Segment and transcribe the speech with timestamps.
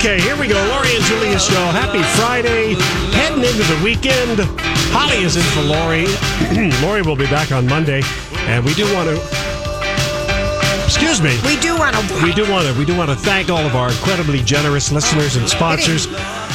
[0.00, 0.54] Okay, here we go.
[0.54, 1.62] Lori and Julia show.
[1.76, 2.72] Happy Friday.
[3.12, 4.40] Heading into the weekend.
[4.96, 6.06] Holly is in for Lori.
[6.82, 8.00] Lori will be back on Monday.
[8.48, 9.16] And we do want to.
[10.86, 11.38] Excuse me.
[11.44, 12.24] We do want to.
[12.24, 15.36] We do want to we do want to thank all of our incredibly generous listeners
[15.36, 16.06] and sponsors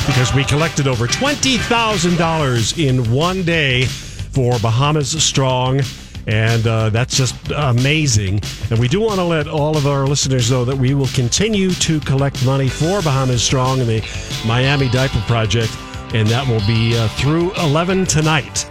[0.08, 5.82] because we collected over twenty thousand dollars in one day for Bahamas Strong.
[6.28, 8.42] And uh, that's just amazing.
[8.72, 11.70] And we do want to let all of our listeners know that we will continue
[11.72, 15.72] to collect money for Bahamas Strong and the Miami Diaper Project.
[16.14, 18.66] And that will be uh, through 11 tonight.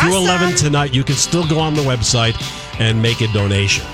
[0.00, 2.34] Through 11 tonight, you can still go on the website
[2.80, 3.86] and make a donation.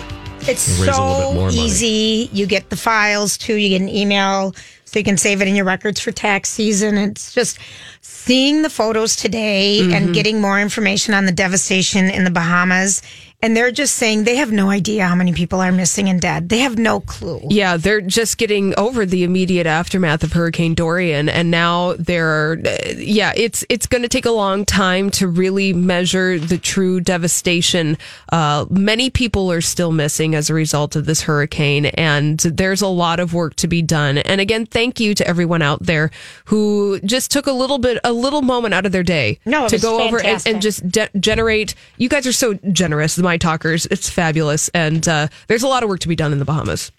[0.43, 1.57] It's And a bit more so money.
[1.59, 2.31] easy.
[2.33, 3.55] You get the files too.
[3.55, 4.55] You get an email
[4.89, 6.97] so you can save it in your records for tax season.
[6.97, 7.59] It's just
[8.01, 9.93] seeing the photos today Mm-hmm.
[9.95, 13.03] and getting more information on the devastation in the Bahamas.
[13.41, 16.49] And they're just saying they have no idea how many people are missing and dead.
[16.49, 17.41] They have no clue.
[17.49, 22.95] Yeah, they're just getting over the immediate aftermath of Hurricane Dorian, and now they're uh,
[22.97, 27.97] yeah, it's it's going to take a long time to really measure the true devastation.
[28.33, 32.89] Uh, many people are still missing as a result of this hurricane, and there's a
[32.89, 34.19] lot of work to be done.
[34.19, 36.11] And again, thank you to everyone out there
[36.47, 39.79] who just took a little bit, a little moment out of their day No, to
[39.79, 41.77] go over and, and just de- generate.
[41.99, 43.87] You guys are so generous, the my talkers.
[43.91, 46.91] It's fabulous, and uh, there's a lot of work to be done in the Bahamas.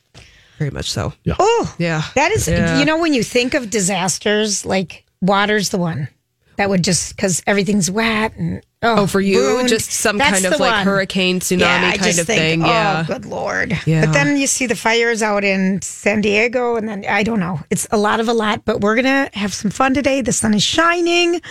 [0.59, 1.13] Very much so.
[1.39, 2.03] Oh, Yeah.
[2.15, 2.79] That is, Yeah.
[2.79, 6.09] you know, when you think of disasters, like water's the one
[6.57, 9.67] that would just because everything's wet and Oh, for you, ruined.
[9.69, 10.85] just some That's kind of like one.
[10.85, 12.63] hurricane, tsunami Yeah, kind of think, thing.
[12.63, 13.03] Oh, Yeah.
[13.07, 13.77] good lord.
[13.85, 14.05] Yeah.
[14.05, 17.59] But then you see the fires out in San Diego, and then I don't know.
[17.69, 20.21] It's a lot of a lot, but we're gonna have some fun today.
[20.21, 21.41] The sun is shining.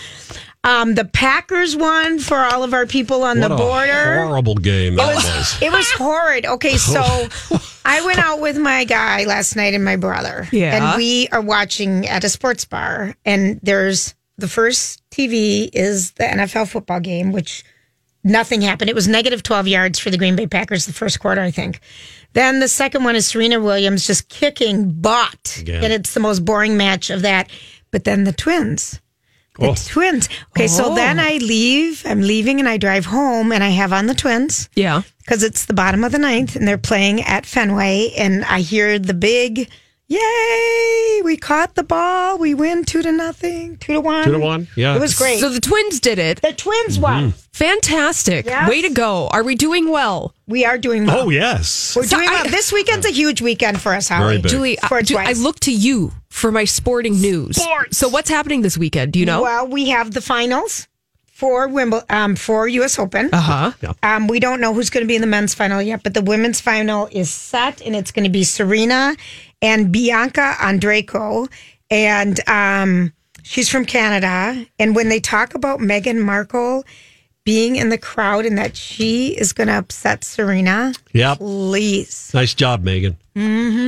[0.65, 4.25] Um, the Packers won for all of our people on What the a border.
[4.27, 5.63] horrible game that was.
[5.63, 6.45] It was horrid.
[6.47, 7.01] Okay, so
[7.85, 10.49] I went out with my guy last night and my brother.
[10.53, 10.91] Yeah.
[10.91, 16.25] And we are watching at a sports bar, and there's the first TV is the
[16.25, 17.65] NFL football game, which
[18.25, 18.91] nothing happened.
[18.91, 21.81] It was negative 12 yards for the Green Bay Packers the first quarter, I think.
[22.35, 25.59] Then the second one is Serena Williams just kicking butt.
[25.61, 25.85] Again.
[25.85, 27.49] And it's the most boring match of that.
[27.91, 29.01] But then the twins.
[29.59, 29.75] The Oh.
[29.75, 30.29] twins.
[30.51, 30.95] Okay, so oh.
[30.95, 32.03] then I leave.
[32.07, 35.03] I'm leaving and I drive home and I have on the twins Yeah.
[35.25, 38.13] because it's the bottom of the ninth and they're playing at Fenway.
[38.17, 39.69] And I hear the big,
[40.09, 42.39] yay, we caught the ball.
[42.39, 44.25] We win two to nothing, two to one.
[44.25, 44.69] Two to one?
[44.77, 44.97] Yeah.
[44.97, 45.41] It was great.
[45.41, 46.41] So the twins did it.
[46.43, 47.35] the twins won.
[47.53, 48.47] Fantastic.
[48.47, 48.69] Yes.
[48.69, 49.29] Way to go.
[49.29, 50.35] Are we doing well?
[50.47, 51.27] We are doing well.
[51.27, 51.95] Oh, yes.
[51.97, 52.45] We're So doing I- well.
[52.51, 54.39] This weekend's a huge weekend for us, Very Holly.
[54.43, 54.51] big.
[54.51, 55.43] Julie, I, Sports Ju- I wise.
[55.43, 57.57] look to you for my sporting news.
[57.61, 57.99] Sports.
[57.99, 59.13] So what's happening this weekend?
[59.13, 59.43] Do you know?
[59.43, 60.87] Well, we have the finals
[61.27, 62.99] for Wimbledon, um, for U.S.
[62.99, 63.31] Open.
[63.33, 63.93] Uh huh.
[64.03, 66.23] Um, we don't know who's going to be in the men's final yet, but the
[66.23, 69.17] women's final is set, and it's going to be Serena
[69.63, 71.51] and Bianca Andreescu,
[71.91, 74.67] and um, she's from Canada.
[74.79, 76.85] And when they talk about Meghan Markle
[77.45, 81.39] being in the crowd and that she is going to upset Serena, Yep.
[81.39, 83.17] please, Nice job, Megan.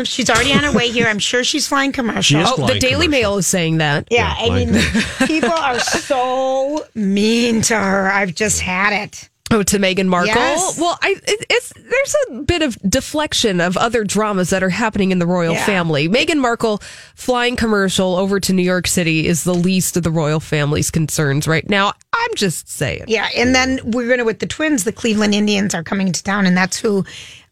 [0.04, 1.06] she's already on her way here.
[1.06, 2.22] I'm sure she's flying commercial.
[2.22, 3.10] She is Oh, the Daily commercial.
[3.10, 4.08] Mail is saying that.
[4.10, 8.10] Yeah, Yeah, I mean, people are so mean to her.
[8.10, 9.28] I've just had it.
[9.52, 10.28] Oh, to Meghan Markle.
[10.34, 10.78] Yes.
[10.78, 15.10] Well, I it, it's there's a bit of deflection of other dramas that are happening
[15.10, 15.66] in the royal Yeah.
[15.66, 16.08] family.
[16.08, 16.80] Meghan Markle
[17.16, 21.48] flying commercial over to New York City is the least of the royal family's concerns
[21.48, 21.92] right now.
[22.12, 23.04] I'm just saying.
[23.08, 24.84] Yeah, and then we're gonna with the twins.
[24.84, 27.04] The Cleveland Indians are coming to town, and that's who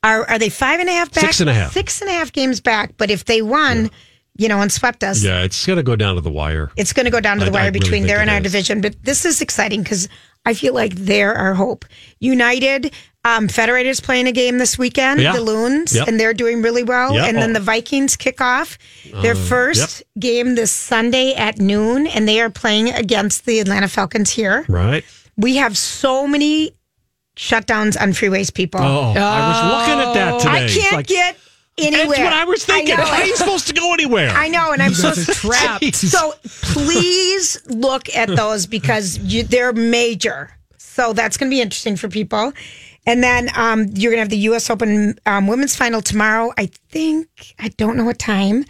[0.04, 1.24] are are they five and a half back?
[1.24, 1.72] Six and a half.
[1.72, 2.92] Six and a half games back.
[2.96, 3.90] But if they won,
[4.36, 6.70] you know, and swept us, Yeah, it's going to go down to the wire.
[6.76, 8.30] it's going to go down to the I- I wire really between think there and
[8.30, 8.44] our is.
[8.44, 8.80] division.
[8.80, 10.08] But this is exciting because
[10.48, 11.84] I feel like they're our hope.
[12.20, 12.92] United,
[13.24, 15.32] um, Federated's playing a game this weekend, Yeah.
[15.34, 16.08] the Loons, Yep.
[16.08, 17.14] and they're doing really well.
[17.14, 17.28] Yep.
[17.28, 17.52] And then Oh.
[17.52, 18.78] Uh, the Vikings kick off
[19.22, 24.30] their first game this Sunday at noon, and they are playing against the Atlanta Falcons
[24.30, 24.64] here.
[24.68, 25.04] Right.
[25.36, 26.72] We have so many
[27.36, 28.80] shutdowns on freeways, people.
[28.80, 30.64] Oh, I was looking at that today.
[30.64, 31.36] I can't Like, get
[31.78, 32.06] anywhere.
[32.06, 32.96] That's what I was thinking.
[32.96, 33.04] know.
[33.04, 34.30] How are you supposed to go anywhere?
[34.30, 35.94] I know, and I'm so trapped.
[35.94, 40.56] So please look at those because you, they're major.
[40.76, 42.52] So that's going to be interesting for people.
[43.06, 44.68] And then um, you're going to have the U.S.
[44.68, 46.52] Open um, women's final tomorrow.
[46.58, 48.64] I think I don't know what time,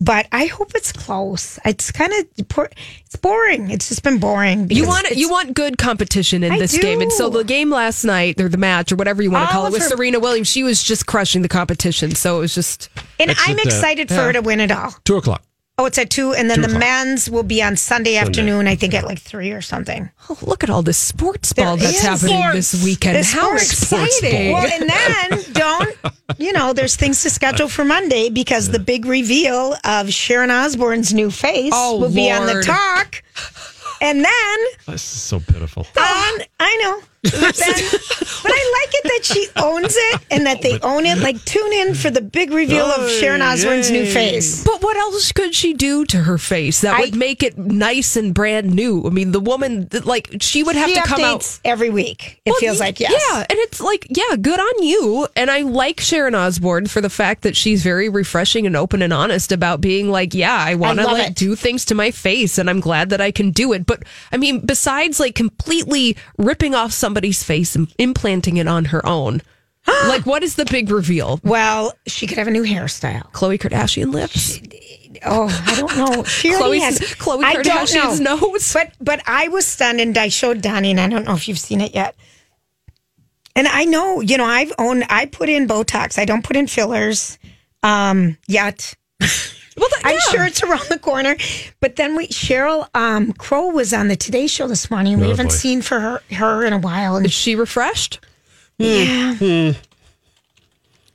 [0.00, 1.58] but I hope it's close.
[1.64, 3.70] It's kind of it's boring.
[3.70, 4.70] It's just been boring.
[4.70, 8.04] You want you want good competition in I this game, and so the game last
[8.04, 10.48] night, or the match, or whatever you want to call it, with her- Serena Williams.
[10.48, 12.14] She was just crushing the competition.
[12.14, 14.70] So it was just and It's I'm at, uh, excited for her to win it
[14.70, 14.94] all.
[15.04, 15.42] Two o'clock.
[15.76, 18.68] Oh, it's at two, and then Two the men's will be on Sunday, afternoon.
[18.68, 20.08] I think at like three or something.
[20.30, 22.54] oh, look at all this sports ball There that's happening sports.
[22.72, 23.16] this weekend.
[23.16, 23.72] There's How sports.
[24.22, 24.52] exciting!
[24.52, 25.96] Well, and then don't
[26.38, 26.72] you know?
[26.74, 31.72] There's things to schedule for Monday because the big reveal of Sharon Osbourne's new face
[31.74, 33.24] Oh, will be on the talk,
[34.00, 35.82] and then This is so pitiful.
[35.98, 37.00] on I know.
[37.32, 37.52] Then,
[38.42, 41.18] but I like it that she owns it and that they own it.
[41.18, 44.62] Like tune in for the big reveal of Sharon Osbourne's new face.
[44.64, 48.16] But what else could she do to her face that I- would make it nice
[48.16, 49.06] and brand new?
[49.06, 51.58] I mean, the woman, like, she would have She to come out.
[51.64, 52.40] every week.
[52.44, 53.12] It Well, feels like yes.
[53.12, 55.26] Yeah, and it's like, yeah, good on you.
[55.36, 59.12] And I like Sharon Osbourne for the fact that she's very refreshing and open and
[59.12, 61.34] honest about being like, yeah, I want to like it.
[61.34, 63.86] do things to my face, and I'm glad that I can do it.
[63.86, 69.04] But I mean, besides like completely ripping off somebody's face and implanting it on her
[69.06, 69.40] own,
[69.86, 71.38] like what is the big reveal?
[71.44, 73.30] Well, she could have a new hairstyle.
[73.30, 74.60] Khloe Kardashian lips.
[75.24, 76.24] Oh, I don't know.
[76.24, 78.36] She has I don't Kardashian's know.
[78.36, 78.72] nose.
[78.72, 81.58] But but I was stunned, and I showed Donnie, and I don't know if you've
[81.58, 82.16] seen it yet.
[83.56, 85.04] And I know, you know, I've owned.
[85.08, 86.18] I put in Botox.
[86.18, 87.38] I don't put in fillers
[87.84, 88.96] um, yet.
[89.76, 90.20] Well, that, I'm yeah.
[90.30, 91.36] sure it's around the corner.
[91.80, 95.18] But then we Sheryl um, Crow was on the Today Show this morning.
[95.18, 95.54] We Oh, haven't boy.
[95.54, 97.16] seen for her her in a while.
[97.16, 98.20] And Is she refreshed?
[98.78, 99.44] yeah, hmm.
[99.70, 99.70] Hmm.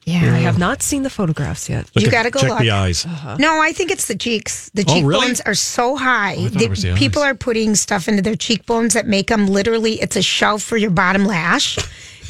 [0.06, 0.34] yeah.
[0.36, 1.90] I have not seen the photographs yet.
[1.96, 2.60] Look You gotta go check look.
[2.60, 3.06] the eyes.
[3.06, 3.38] Uh-huh.
[3.38, 4.70] No, I think it's the cheeks.
[4.74, 5.36] The Oh, cheekbones really?
[5.46, 6.36] are so high.
[6.38, 7.32] Oh, I thought They- the people eyes.
[7.32, 10.92] are putting stuff into their cheekbones that make them literally, it's a shelf for your
[10.92, 11.78] bottom lash.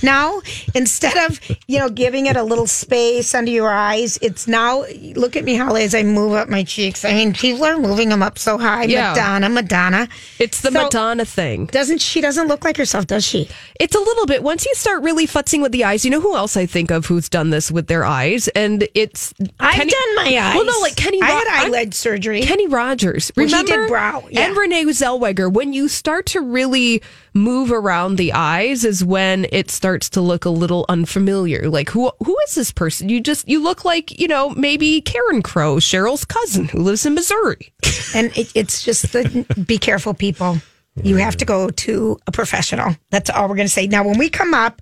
[0.01, 0.41] Now,
[0.75, 4.85] instead of, you know, giving it a little space under your eyes, it's now,
[5.15, 7.03] look at me, Holly, as I move up my cheeks.
[7.05, 8.83] I mean, people are moving them up so high.
[8.85, 9.09] Yeah.
[9.11, 10.07] Madonna, Madonna.
[10.39, 11.65] It's the So- Madonna thing.
[11.67, 13.49] Doesn't she doesn't look like herself, does she?
[13.79, 14.43] It's a little bit.
[14.43, 17.05] Once you start really futzing with the eyes, you know who else I think of
[17.05, 20.55] who's done this with their eyes, and it's I've Kenny- done my eyes.
[20.55, 21.21] Well, no, like Kenny.
[21.21, 22.41] I Ro- had eyelid surgery.
[22.41, 23.31] Kenny Rogers.
[23.35, 23.81] Well, Remember?
[23.83, 24.41] did brow, yeah.
[24.41, 25.51] And Renee Zellweger.
[25.51, 27.01] When you start to really
[27.33, 31.69] move around the eyes, is when it starts to look a little unfamiliar.
[31.69, 33.09] Like who who is this person?
[33.09, 37.13] You just you look like you know maybe Karen Crow, Sheryl's cousin who lives in
[37.15, 37.73] Missouri.
[38.15, 40.57] And it, it's just the be careful, people.
[41.03, 42.95] You have to go to a professional.
[43.11, 43.85] That's all we're going to say.
[43.85, 44.81] Now, when we come up,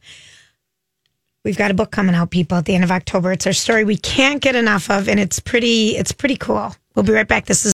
[1.44, 3.34] we've got a book coming out, people, at the end of October.
[3.34, 5.98] It's our story we can't get enough of, and it's pretty.
[5.98, 6.74] It's pretty cool.
[6.96, 7.46] We'll be right back.
[7.46, 7.74] This is.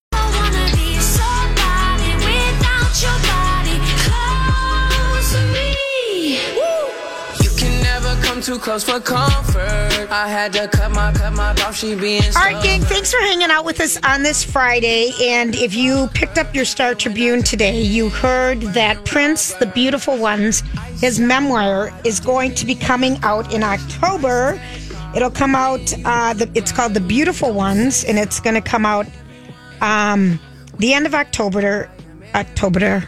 [8.48, 10.08] Too close for comfort.
[10.10, 11.76] I had to cut my cut my off.
[11.76, 15.12] She being All right, gang, thanks for hanging out with us on this Friday.
[15.20, 20.16] And if you picked up your Star Tribune today, you heard that Prince, The Beautiful
[20.16, 20.62] Ones,
[20.98, 24.58] his memoir is going to be coming out in October.
[25.14, 28.86] It'll come out, uh, the, it's called The Beautiful Ones, and it's going to come
[28.86, 29.06] out
[29.82, 30.40] um,
[30.78, 31.90] the end of October.
[32.34, 33.04] October.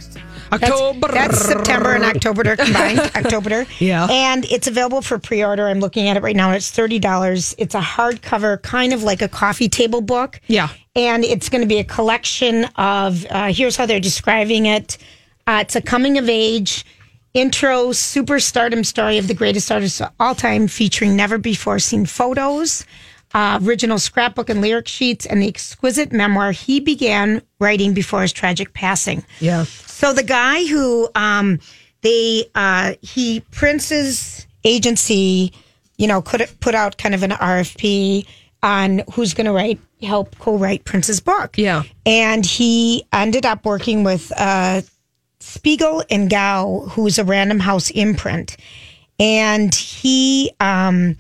[0.51, 1.09] That's- October.
[1.13, 2.99] That's, September and October combined.
[3.17, 3.67] October.
[3.79, 4.07] Yeah.
[4.11, 5.69] And it's available for pre order.
[5.69, 6.53] I'm looking at it right now.
[6.53, 7.55] It's $30.
[7.59, 10.41] It's a hardcover, kind of like a coffee table book.
[10.47, 10.69] Yeah.
[10.97, 14.99] And it's going to be a collection of, uh, here's how they're describing it
[15.47, 16.85] uh, it's a coming of age
[17.35, 22.85] intro superstardom story of the greatest artist of all time, featuring never before seen photos.
[23.33, 28.33] Uh, original scrapbook and lyric sheets, and the exquisite memoir he began writing before his
[28.33, 29.25] tragic passing.
[29.39, 29.65] Yeah.
[29.65, 31.61] So the guy who um
[32.01, 35.53] they uh he Prince's agency,
[35.97, 38.27] you know, could put out kind of an RFP
[38.63, 41.57] on who's going to write help co-write Prince's book.
[41.57, 41.85] Yeah.
[42.05, 44.83] And he ended up working with uh
[45.39, 48.57] Spiegel and Grau, who's a Random House imprint.
[49.19, 51.17] And he um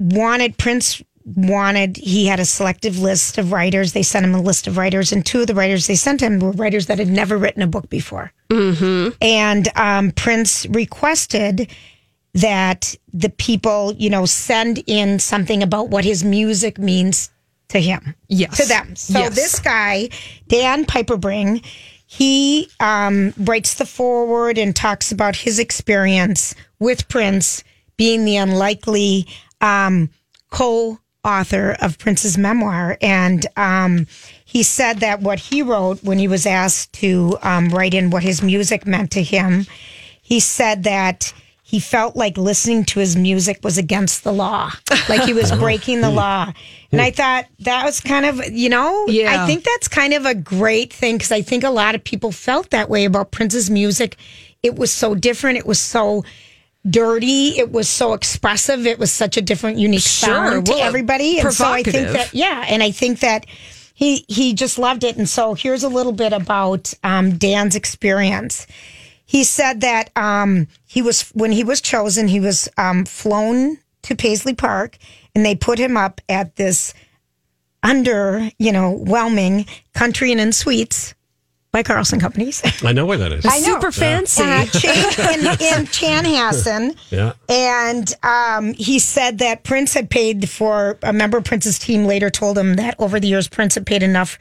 [0.00, 4.66] wanted Prince wanted he had a selective list of writers they sent him a list
[4.66, 7.38] of writers and two of the writers they sent him were writers that had never
[7.38, 8.30] written a book before
[9.22, 11.70] And um, Prince requested
[12.34, 17.30] that the people, you know, send in something about what his music means
[17.68, 18.14] to him.
[18.28, 18.56] Yes.
[18.58, 18.94] To them.
[18.96, 19.34] So Yes.
[19.34, 20.10] this guy,
[20.48, 21.64] Dan Piepenbring,
[22.06, 27.64] he um, writes the foreword and talks about his experience with Prince
[27.96, 29.26] being the unlikely
[29.60, 30.10] um,
[30.50, 32.96] co author of Prince's memoir.
[33.00, 34.06] And um,
[34.44, 38.22] he said that what he wrote when he was asked to um, write in what
[38.22, 39.66] his music meant to him,
[40.22, 41.32] he said that
[41.66, 44.70] he felt like listening to his music was against the law,
[45.08, 46.52] like he was breaking the law.
[46.92, 49.42] And I thought that was kind of, you know, Yeah.
[49.42, 52.30] I think that's kind of a great thing because I think a lot of people
[52.30, 54.16] felt that way about Prince's music.
[54.62, 55.58] It was so different.
[55.58, 56.22] It was so
[56.88, 57.58] dirty.
[57.58, 58.86] It was so expressive.
[58.86, 60.34] It was such a different, unique Sure.
[60.34, 61.38] sound to everybody.
[61.40, 63.46] And so I think that, yeah, and I think that
[63.94, 65.16] he he just loved it.
[65.16, 68.66] And so here's a little bit about um, Dan's experience.
[69.24, 74.14] He said that um, he was when he was chosen, he was um, flown to
[74.14, 74.98] Paisley Park,
[75.34, 76.92] and they put him up at this
[77.82, 81.14] under, you know, whelming country and in suites
[81.74, 82.62] by Carlson Companies.
[82.84, 83.44] I know where that is.
[83.44, 83.74] I know.
[83.74, 84.44] Super fancy.
[84.44, 86.96] Uh, in, in Chanhassen.
[87.10, 87.32] Yeah.
[87.48, 92.30] And um, he said that Prince had paid for a member of Prince's team later
[92.30, 94.38] told him that over the years Prince had paid enough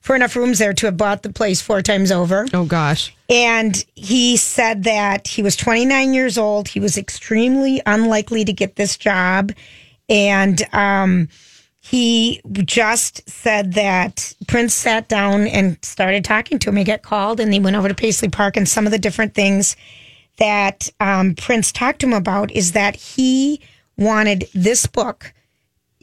[0.00, 2.48] for enough rooms there to have bought the place four times over.
[2.52, 3.14] oh gosh.
[3.30, 6.66] And he said that he was 29 years old.
[6.66, 9.52] He was extremely unlikely to get this job.
[10.08, 11.28] And um,
[11.84, 16.76] he just said that Prince sat down and started talking to him.
[16.76, 19.34] He got called and they went over to Paisley Park and some of the different
[19.34, 19.74] things
[20.38, 23.60] that um, Prince talked to him about is that he
[23.98, 25.34] wanted this book.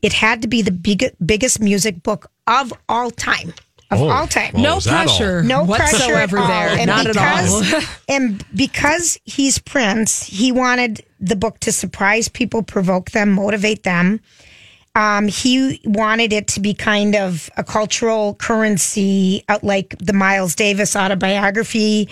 [0.04, 3.54] It had to be the big, biggest music book of all time.
[3.92, 4.10] Of Oh.
[4.10, 4.52] all time.
[4.56, 4.94] Oh, No is all?
[5.06, 5.42] pressure.
[5.44, 6.48] No whatsoever pressure at all.
[6.48, 6.78] there.
[6.78, 7.90] And Not because, at all.
[8.10, 14.20] and because he's Prince, he wanted the book to surprise people, provoke them, motivate them.
[14.96, 20.56] Um, he wanted it to be kind of a cultural currency, uh, like the Miles
[20.56, 22.10] Davis autobiography,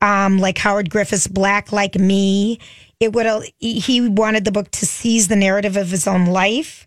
[0.00, 2.58] um, like Howard Griffin's Black Like Me.
[3.00, 3.26] It would.
[3.58, 6.86] He wanted the book to seize the narrative of his own life.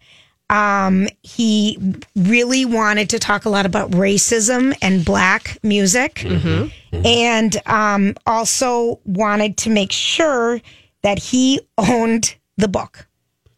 [0.50, 1.80] Um, he
[2.16, 6.24] really wanted to talk a lot about racism and black music,
[6.92, 10.62] and um, also wanted to make sure
[11.02, 13.08] that he owned the book,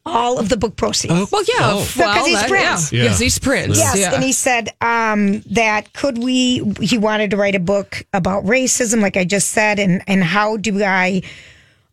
[0.06, 1.32] all of the book proceeds.
[1.32, 1.54] Well, yeah.
[1.62, 1.88] Oh.
[1.98, 2.92] Well, Because he's that- Prince.
[2.92, 2.98] Yeah.
[2.98, 3.04] Yeah.
[3.06, 3.78] Because he's Prince.
[3.78, 4.14] Yes, yeah.
[4.14, 6.64] and he said um, that could we?
[6.80, 10.58] He wanted to write a book about racism, like I just said, and and how
[10.58, 11.22] do I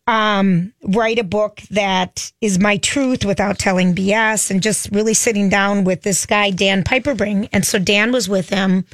[0.05, 5.49] um, write a book that is my truth without telling BS, and just really sitting
[5.49, 8.85] down with this guy Dan Piepenbring, and so Dan was with him,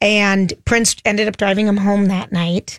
[0.00, 2.78] and Prince ended up driving him home that night.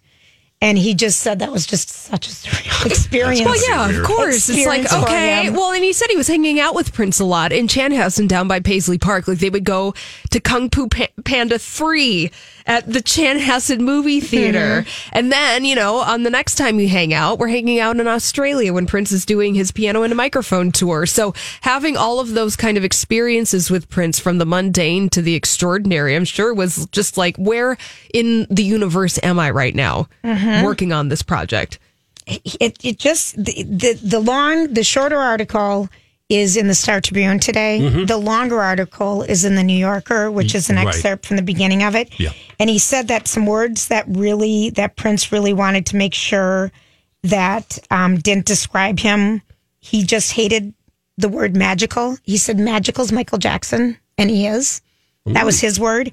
[0.62, 3.46] And he just said that was just such a surreal experience.
[3.46, 4.50] Well, yeah, of course.
[4.50, 5.50] It's like, okay.
[5.50, 8.48] Well, and he said he was hanging out with Prince a lot in Chanhassen down
[8.48, 9.28] by Paisley Park.
[9.28, 9.94] Like they would go
[10.32, 12.32] to Kung Fu Panda 3
[12.68, 14.82] at the Chanhassen movie theater.
[14.82, 15.10] Mm-hmm.
[15.12, 18.08] And then, you know, on the next time you hang out, we're hanging out in
[18.08, 21.06] Australia when Prince is doing his piano and a microphone tour.
[21.06, 25.36] So having all of those kind of experiences with Prince from the mundane to the
[25.36, 27.78] extraordinary, I'm sure was just like, where
[28.14, 30.45] in the universe am I right now Mm-hmm.
[30.64, 31.80] Working on this project?
[32.28, 35.90] it it just the, the the long the shorter article
[36.28, 38.04] is in the Star Tribune today.
[38.06, 40.88] The longer article is in the New Yorker, which is an Right.
[40.88, 42.20] excerpt from the beginning of it.
[42.20, 42.32] Yeah.
[42.60, 46.72] And he said that some words that really that Prince really wanted to make sure
[47.22, 49.44] that um, didn't describe him.
[49.80, 50.74] He just hated
[51.18, 52.18] the word magical.
[52.24, 54.82] He said magical's Michael Jackson, and he is.
[55.28, 56.12] That was his word.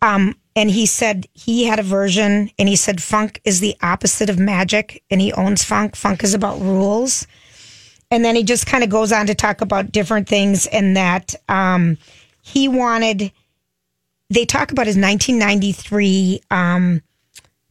[0.00, 4.28] Um, and he said he had a version, and he said funk is the opposite
[4.28, 5.96] of magic, and he owns funk.
[5.96, 7.26] Funk is about rules.
[8.10, 11.34] And then he just kind of goes on to talk about different things, and that
[11.48, 11.98] um,
[12.42, 13.32] he wanted.
[14.28, 17.02] They talk about his 1993 um,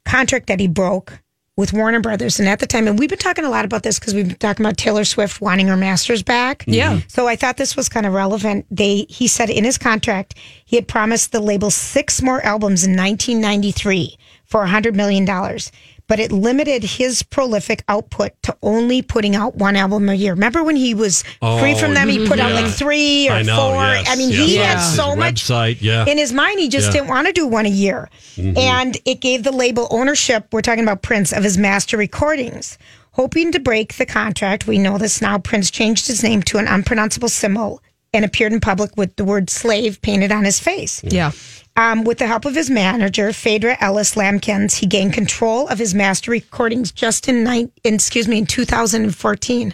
[0.06, 1.20] contract that he broke
[1.60, 4.00] with Warner Brothers, and at the time, and we've been talking a lot about this
[4.00, 6.64] because we've been talking about Taylor Swift wanting her masters back.
[6.66, 6.94] Yeah.
[6.94, 7.08] Mm-hmm.
[7.10, 8.66] So I thought this was kind of relevant.
[8.72, 12.96] They he said in his contract he had promised the label six more albums in
[12.96, 15.70] 1993 for 100 million dollars,
[16.10, 20.34] but it limited his prolific output to only putting out one album a year.
[20.34, 22.10] Remember when he was free from them?
[22.10, 23.76] He oh, put out like three or I know, four.
[23.76, 24.74] yes, I mean, yes, he yes.
[24.74, 26.06] had so much website, yeah.
[26.08, 26.60] in his mind.
[26.60, 26.94] He just Yeah.
[26.94, 28.58] didn't want to do one a year, mm-hmm.
[28.58, 30.48] and it gave the label ownership.
[30.52, 32.78] We're talking about Prince of his master recordings.
[33.12, 35.38] Hoping to break the contract, we know this now.
[35.38, 37.82] Prince changed his name to an unpronounceable symbol,
[38.14, 41.02] and appeared in public with the word slave painted on his face.
[41.04, 41.32] Yeah.
[41.76, 45.94] Um, with the help of his manager, Phaedra Ellis Lamkins, he gained control of his
[45.96, 49.74] master recordings just in, nine, in excuse me, in 2014.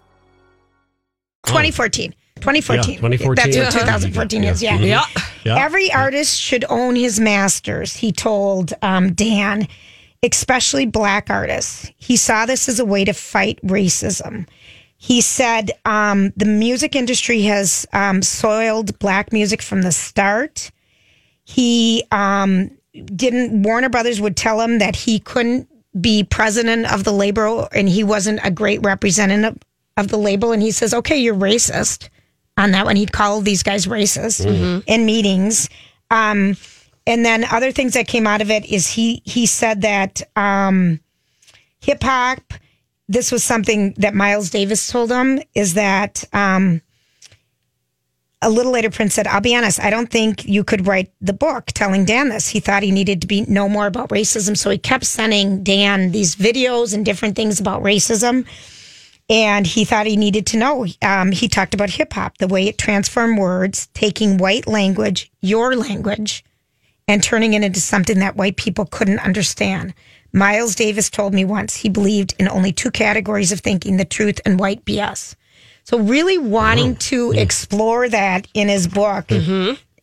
[1.45, 2.13] 2014.
[2.37, 2.93] 2014.
[2.93, 3.35] Yeah, 2014.
[3.35, 3.97] That's what Uh-huh.
[3.97, 4.79] 2014 is, yeah.
[4.79, 5.05] Yeah.
[5.43, 5.63] Yeah.
[5.63, 9.67] Every artist should own his masters, he told um, Dan,
[10.23, 11.91] especially black artists.
[11.97, 14.47] He saw this as a way to fight racism.
[14.97, 20.71] He said um, the music industry has um, soiled black music from the start.
[21.43, 22.69] He um,
[23.05, 25.67] didn't, Warner Brothers would tell him that he couldn't
[25.99, 29.57] be president of the label and he wasn't a great representative
[29.97, 30.51] of the label.
[30.51, 32.09] And he says, okay, you're racist
[32.57, 32.95] on that one.
[32.95, 34.45] He'd call these guys racist
[34.87, 35.69] in meetings.
[36.09, 36.57] Um,
[37.07, 40.99] and then other things that came out of it is he he said that um,
[41.79, 42.53] hip hop.
[43.07, 46.81] This was something that Miles Davis told him is that um,
[48.41, 51.33] a little later Prince said, "I'll be honest, I don't think you could write the
[51.33, 52.47] book telling Dan this.
[52.47, 56.11] He thought he needed to be know more about racism, so he kept sending Dan
[56.11, 58.45] these videos and different things about racism."
[59.31, 60.85] And he thought he needed to know.
[61.01, 65.73] Um, he talked about hip hop, the way it transformed words, taking white language, your
[65.75, 66.43] language,
[67.07, 69.93] and turning it into something that white people couldn't understand.
[70.33, 74.41] Miles Davis told me once he believed in only two categories of thinking the truth
[74.45, 75.35] and white BS.
[75.85, 79.31] So, really wanting to explore that in his book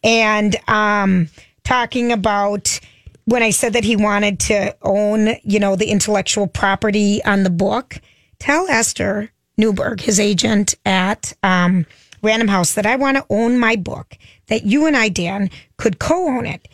[0.02, 1.28] and um,
[1.64, 2.80] talking about
[3.26, 7.50] when I said that he wanted to own, you know, the intellectual property on the
[7.50, 8.00] book,
[8.38, 11.86] tell Esther Newberg, his agent at um,
[12.22, 15.98] Random House, that I want to own my book, that you and I, Dan, could
[15.98, 16.68] co own it.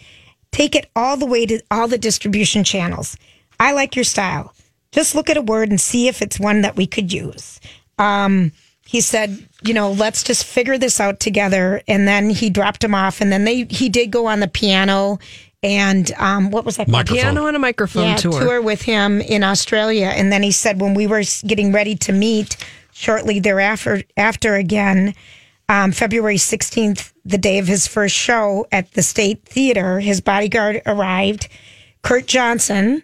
[0.52, 3.16] Take it all the way to all the distribution channels.
[3.58, 4.54] I like your style.
[4.92, 7.60] Just look at a word and see if it's one that we could use.
[7.98, 8.52] Um,
[8.86, 11.82] he said, you know, let's just figure this out together.
[11.88, 13.20] And then he dropped him off.
[13.20, 15.18] And then they he did go on the piano
[15.64, 16.88] and um, what was that?
[16.88, 17.16] Microphone.
[17.16, 18.60] Piano and a microphone yeah, tour.
[18.60, 20.08] with him in Australia.
[20.08, 22.58] And then he said when we were getting ready to meet
[22.92, 25.14] shortly thereafter, after again,
[25.70, 30.82] um, February 16th, the day of his first show at the State Theater, his bodyguard
[30.84, 31.48] arrived,
[32.02, 33.02] Kirk Johnson,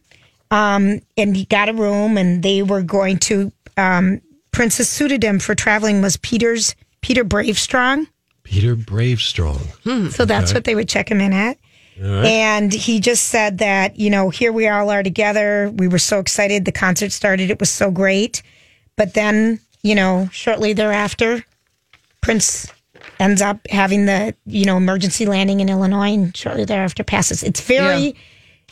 [0.51, 4.21] um, and he got a room and they were going to, um,
[4.53, 8.07] Princess suited him for traveling was Peter's, Peter Bravestrong.
[8.43, 10.11] Peter Bravestrong.
[10.11, 11.57] So that's what they would check him in at.
[12.03, 15.71] And he just said that, you know, here we all are together.
[15.75, 16.65] We were so excited.
[16.65, 17.51] The concert started.
[17.51, 18.43] It was so great.
[18.97, 21.45] But then, you know, shortly thereafter,
[22.21, 22.67] Prince
[23.19, 27.43] ends up having the, you know, emergency landing in Illinois and shortly thereafter passes.
[27.43, 28.13] It's very, Yeah.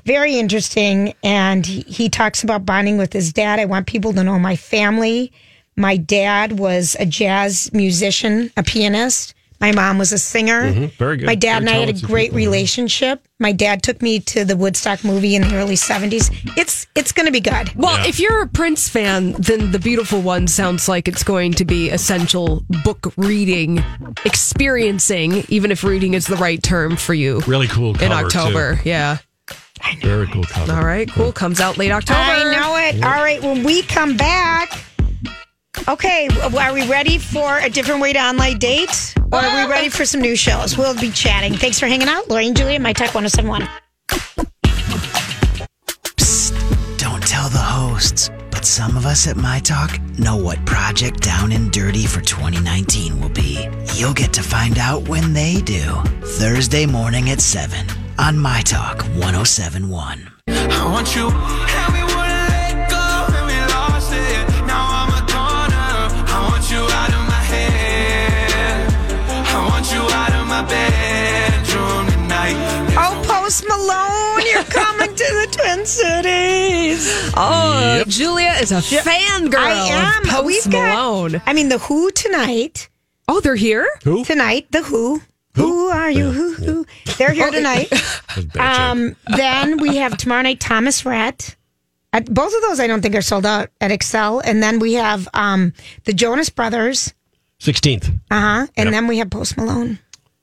[0.05, 1.15] very interesting.
[1.23, 3.59] And he, he talks about bonding with his dad.
[3.59, 5.33] I want people to know my family.
[5.77, 9.35] My dad was a jazz musician, a pianist.
[9.61, 10.63] My mom was a singer.
[10.73, 10.87] Mm-hmm.
[10.99, 11.27] Very good.
[11.27, 12.37] My dad and I had a great people.
[12.37, 13.27] relationship.
[13.41, 16.31] My dad took me to the Woodstock movie in the early 70s.
[16.57, 17.73] It's it's going to be good.
[17.75, 21.65] Well, if you're a Prince fan, then The Beautiful One sounds like it's going to
[21.65, 23.83] be essential book reading,
[24.25, 28.77] experiencing, even if reading is the right term for you Really cool cover, in October.
[28.77, 28.89] too.
[28.89, 29.19] Yeah.
[30.01, 30.73] Very cool cover.
[30.73, 31.33] All right, cool.
[31.33, 32.19] Comes out late October.
[32.21, 33.05] I know it.
[33.05, 34.71] All right, when we come back,
[35.87, 39.15] okay, are we ready for a different way to online date?
[39.33, 40.79] Or are we um, ready for some new shows?
[40.79, 41.55] We'll be chatting.
[41.55, 42.29] Thanks for hanging out.
[42.29, 43.69] Lori and Julia, My Talk 1071.
[46.97, 51.53] Don't tell the hosts, but some of us at My Talk know what Project Down
[51.53, 53.69] and Dirty for 2019 will be.
[53.95, 55.95] You'll get to find out when they do.
[56.23, 57.87] Thursday morning at 7
[58.19, 60.31] on My Talk 1071.
[60.49, 61.98] I want you.
[75.87, 77.33] Cities.
[77.37, 78.09] Oh, Yep.
[78.09, 79.55] Julia is a fangirl.
[79.57, 79.73] I
[80.17, 80.23] am.
[80.25, 80.95] Of Post We've got.
[80.95, 81.43] Malone.
[81.47, 82.89] I mean, the Who tonight.
[83.27, 83.89] Oh, they're here.
[84.05, 84.25] Who?
[84.25, 85.23] Tonight, the Who.
[85.55, 86.31] Who are you?
[86.31, 86.53] Who?
[86.55, 86.87] Who?
[87.17, 87.89] They're here tonight.
[87.91, 88.63] That's bad joke.
[88.63, 91.57] Um, then we have tomorrow night Thomas Rhett.
[92.13, 94.41] At, both of those I don't think are sold out at Xcel.
[94.45, 95.73] And then we have um,
[96.05, 97.13] the Jonas Brothers.
[97.61, 98.09] 16th.
[98.31, 98.67] Uh huh.
[98.77, 98.93] And Yep.
[98.93, 99.99] then we have Post Malone,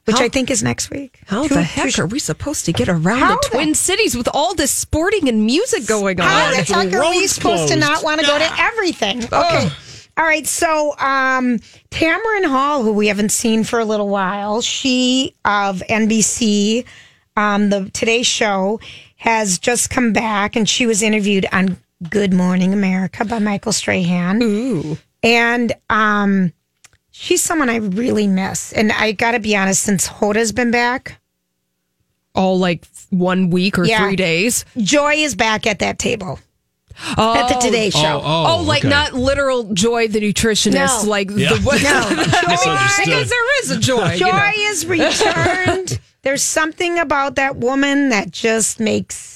[0.05, 1.19] which How- I think is next week.
[1.27, 3.75] How Two- the heck sh- are we supposed to get around How the the- Twin
[3.75, 6.27] Cities with all this sporting and music going on?
[6.27, 9.23] How the heck are we road's supposed to not want to go to everything?
[9.25, 9.69] Okay.
[10.17, 10.47] All right.
[10.47, 11.59] So, um,
[11.91, 16.85] Tamron Hall, who we haven't seen for a little while, she of NBC,
[17.35, 18.79] um, the Today Show,
[19.17, 21.77] has just come back and she was interviewed on
[22.09, 24.41] Good Morning America by Michael Strahan.
[24.41, 24.97] Ooh.
[25.23, 26.53] And um,
[27.17, 28.73] she's someone I really miss.
[28.73, 31.19] And I got to be honest, since Hoda's been back,
[32.33, 34.05] All like one week or Yeah.
[34.05, 34.65] three days.
[34.77, 36.39] Joy is back at that table
[37.17, 37.61] Oh, at the oh.
[37.61, 38.21] Today oh, Show.
[38.23, 38.89] Oh, oh, like okay.
[38.89, 41.09] not literal Joy the nutritionist, No.
[41.09, 41.53] like Yeah.
[41.53, 41.81] the one.
[41.83, 42.09] No.
[42.49, 43.05] Misunderstood.
[43.05, 44.11] because there is a Joy.
[44.13, 44.51] you Joy know.
[44.57, 45.99] is returned.
[46.23, 49.34] There's something about that woman that just makes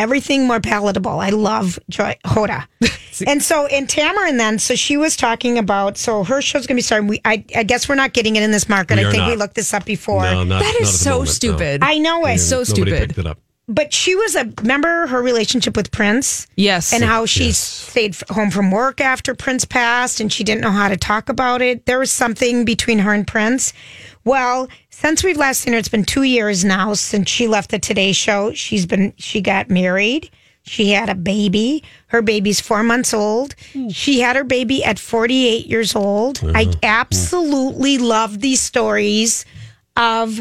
[0.00, 1.20] everything more palatable.
[1.20, 2.66] I love Joy Hoda.
[3.26, 6.82] and so in Tamron then, so she was talking about so her show's gonna be
[6.82, 7.08] starting.
[7.08, 8.96] We I, I guess we're not getting it in this market.
[8.96, 10.22] We I are think we looked this up before.
[10.22, 11.32] No, not, That not is at the so moment, no.
[11.32, 11.82] stupid.
[11.84, 12.38] I know it.
[12.38, 13.08] so Nobody stupid.
[13.08, 13.38] picked it up.
[13.68, 16.48] But she was a remember her relationship with Prince?
[16.56, 16.92] Yes.
[16.92, 20.88] And how she stayed home from work after Prince passed and she didn't know how
[20.88, 21.86] to talk about it.
[21.86, 23.72] There was something between her and Prince.
[24.24, 24.68] Well,
[25.00, 28.12] since we've last seen her, it's been two years now since she left the Today
[28.12, 28.52] Show.
[28.52, 30.30] She's been, she got married.
[30.62, 31.82] She had a baby.
[32.08, 33.54] Her baby's four months old.
[33.90, 36.40] She had her baby at 48 years old.
[36.54, 36.72] I uh-huh.
[36.82, 39.46] absolutely love these stories
[39.96, 40.40] of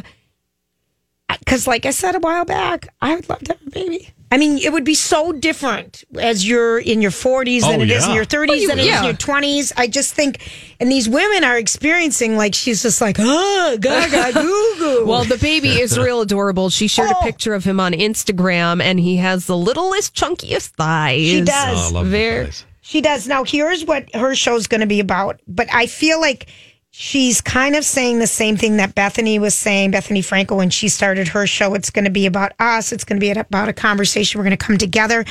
[1.29, 4.09] uh, because like I said a while back, I would love to have a baby.
[4.31, 7.89] I mean, it would be so different as you're in your 40s than Oh, it
[7.89, 8.99] is in your 30s Well, you- than it is yeah.
[8.99, 9.71] in your 20s.
[9.75, 10.39] I just think,
[10.79, 15.05] and these women are experiencing like she's just like, ah, oh, gaga, goo goo.
[15.07, 16.69] Well, the baby is real adorable.
[16.69, 17.19] She shared Oh.
[17.21, 21.21] a picture of him on Instagram, and he has the littlest, chunkiest thighs.
[21.21, 21.77] She does.
[21.77, 22.63] Oh, I love Very- the.
[22.81, 23.27] She does.
[23.27, 25.39] Now, here's what her show's going to be about.
[25.47, 26.47] But I feel like
[26.91, 30.89] she's kind of saying the same thing that Bethenny was saying, Bethenny Frankel, when she
[30.89, 31.73] started her show.
[31.73, 32.91] It's going to be about us.
[32.91, 34.39] It's going to be about a conversation.
[34.39, 35.25] We're going to come together.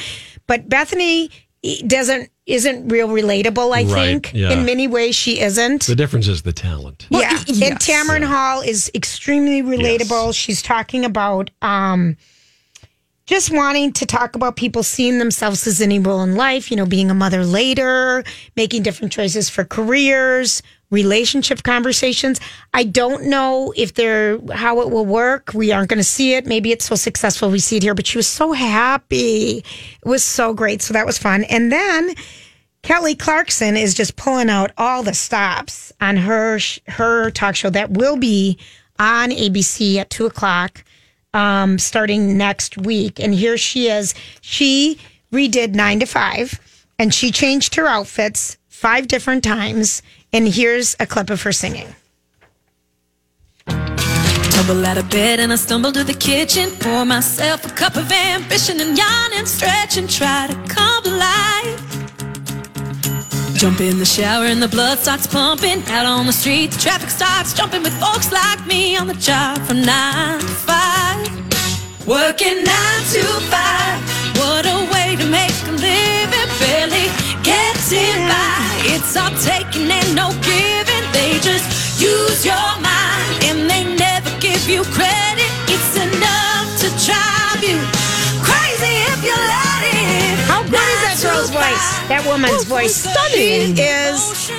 [0.46, 1.30] But Bethenny
[1.86, 3.76] doesn't isn't real relatable.
[3.76, 4.52] I Right, think yeah.
[4.52, 5.82] in many ways she isn't.
[5.86, 7.06] The difference is the talent.
[7.10, 7.60] yeah, yes.
[7.62, 10.34] and Tamron Hall is extremely relatable.
[10.34, 12.16] She's talking about um,
[13.26, 16.70] just wanting to talk about people seeing themselves as any role in life.
[16.70, 18.24] You know, being a mother later,
[18.56, 22.40] making different choices for careers, relationship conversations.
[22.72, 25.52] I don't know if they're how it will work.
[25.54, 26.46] We aren't going to see it.
[26.46, 27.94] Maybe it's so successful we see it here.
[27.94, 29.58] But she was so happy.
[29.58, 30.82] It was so great.
[30.82, 31.44] So that was fun.
[31.44, 32.14] And then.
[32.82, 37.90] Kelly Clarkson is just pulling out all the stops on her her talk show that
[37.90, 38.56] will be
[38.98, 40.84] on ABC at two o'clock,
[41.34, 43.18] um, starting next week.
[43.18, 44.14] And here she is.
[44.40, 44.98] She
[45.32, 46.60] redid nine to five,
[46.98, 50.02] and she changed her outfits five different times.
[50.32, 51.94] And here's a clip of her singing.
[53.66, 56.70] Tumble out of bed and I stumble to the kitchen.
[56.80, 61.10] Pour myself a cup of ambition and yawn and stretch and try to come to
[61.10, 61.98] life.
[63.54, 65.82] Jump in the shower and the blood starts pumping.
[65.88, 69.58] Out on the street, the traffic starts jumping with folks like me on the job
[69.62, 71.26] from nine to five.
[72.06, 73.98] Working nine to five.
[74.38, 76.48] What a way to make a living.
[76.60, 77.07] Barely
[77.90, 78.92] getting by.
[78.92, 81.04] It's all taking and no giving.
[81.12, 85.50] They just use your mind and they never give you credit.
[85.72, 87.80] It's enough to drive you
[88.44, 90.38] crazy if you let it.
[90.44, 91.86] How good is that girl's voice?
[92.08, 92.94] That woman's voice.
[92.94, 93.76] stunning.
[93.76, 94.52] She is.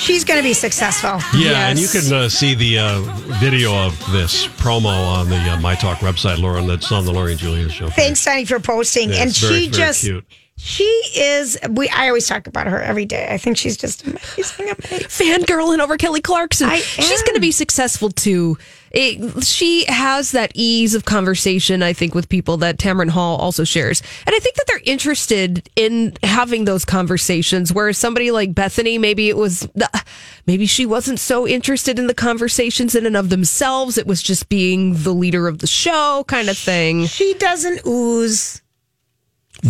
[0.00, 1.20] She's going to be successful.
[1.38, 3.00] Yeah, and you can uh, see the uh,
[3.40, 6.66] video of this promo on the uh, My Talk website, Lauren.
[6.66, 7.88] That's on the Lori and Julia show.
[7.90, 9.10] Thanks, Sonny, for posting.
[9.10, 10.26] Yeah, and it's very, she very just, cute.
[10.56, 11.58] She is.
[11.68, 13.28] We I always talk about her every day.
[13.28, 14.70] I think she's just amazing.
[14.70, 15.08] amazing.
[15.08, 16.70] fangirling over Kelly Clarkson.
[16.76, 18.56] She's going to be successful too.
[18.92, 23.64] It, she has that ease of conversation, I think, with people that Tamron Hall also
[23.64, 24.00] shares.
[24.24, 27.72] And I think that they're interested in having those conversations.
[27.72, 29.98] Whereas somebody like Bethenny, maybe it was, uh,
[30.46, 33.98] maybe she wasn't so interested in the conversations in and of themselves.
[33.98, 37.06] It was just being the leader of the show kind of thing.
[37.06, 38.62] She doesn't ooze.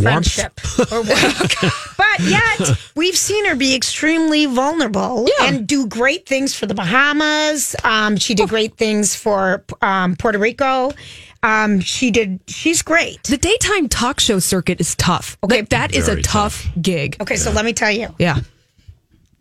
[0.02, 0.60] Friendship
[0.92, 1.94] or warmth.
[1.96, 5.46] but yet we've seen her be extremely vulnerable Yeah.
[5.48, 7.74] and do great things for the Bahamas.
[7.84, 10.92] Um, she did great things for um, Puerto Rico.
[11.42, 12.40] Um, she did.
[12.48, 13.22] She's great.
[13.24, 15.36] The daytime talk show circuit is tough.
[15.44, 17.16] Okay, that is a Very tough, gig.
[17.20, 18.14] Okay, so let me tell you.
[18.18, 18.38] Yeah,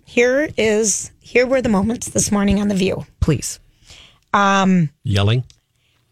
[0.05, 3.05] Here is here were the moments this morning on the View.
[3.21, 3.59] please.
[4.33, 5.45] Um, Yelling.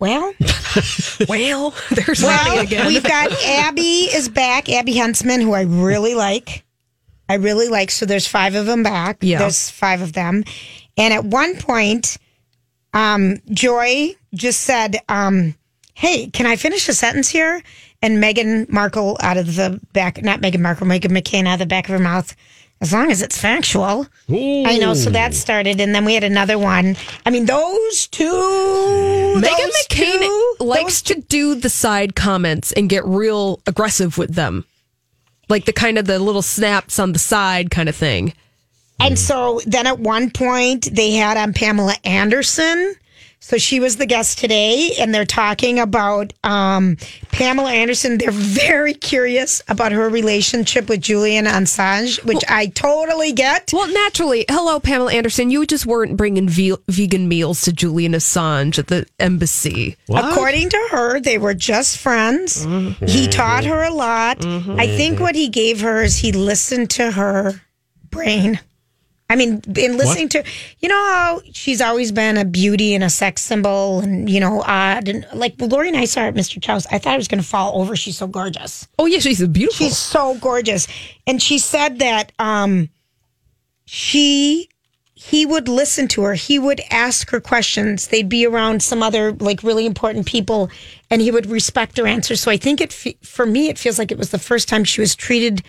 [0.01, 0.33] Well,
[1.29, 2.87] Well, there's well, Randy again.
[2.87, 4.67] we've got Abby is back.
[4.67, 6.65] Abby Huntsman, who I really like.
[7.29, 7.91] I really like.
[7.91, 9.19] So there's five of them back.
[9.21, 9.39] Yeah.
[9.39, 10.43] There's five of them.
[10.97, 12.17] And at one point,
[12.93, 15.55] um, Joy just said, um,
[15.93, 17.61] Hey, can I finish a sentence here?
[18.01, 21.65] And Meghan Markle out of the back, not Meghan Markle, Meghan McCain out of the
[21.67, 22.35] back of her mouth,
[22.81, 24.07] as long as it's factual.
[24.29, 24.93] I know.
[24.95, 25.79] So that started.
[25.79, 26.97] And then we had another one.
[27.25, 29.35] I mean, those two.
[29.35, 34.33] Megan those McCain two, likes to do the side comments and get real aggressive with
[34.33, 34.65] them.
[35.47, 38.33] Like the kind of the little snaps on the side kind of thing.
[38.99, 42.95] And so then at one point they had on Pamela Anderson.
[43.43, 46.97] So she was the guest today, and they're talking about um,
[47.31, 48.19] Pamela Anderson.
[48.19, 53.71] They're very curious about her relationship with Julian Assange, which I totally get.
[53.73, 55.49] Well, naturally, hello, Pamela Anderson.
[55.49, 59.97] You just weren't bringing ve- vegan meals to Julian Assange at the embassy.
[60.07, 62.63] According to her, they were just friends.
[63.07, 64.45] He taught her a lot.
[64.45, 67.59] I think what he gave her is he listened to her
[68.11, 68.59] brain.
[69.31, 70.43] I mean, in listening to,
[70.79, 74.61] you know how she's always been a beauty and a sex symbol and, you know,
[74.67, 75.07] odd.
[75.07, 76.61] And like Lori and I saw her at Mr.
[76.61, 76.85] Chow's.
[76.87, 77.95] I thought I was going to fall over.
[77.95, 78.89] She's so gorgeous.
[78.99, 79.85] Oh, yeah, she's beautiful.
[79.85, 80.85] She's so gorgeous.
[81.25, 82.89] And she said that um,
[83.85, 84.67] she,
[85.13, 86.33] he would listen to her.
[86.33, 88.09] He would ask her questions.
[88.09, 90.69] They'd be around some other like really important people
[91.09, 92.41] and he would respect her answers.
[92.41, 92.91] So I think it,
[93.23, 95.63] for me, it feels like it was the first time she was treated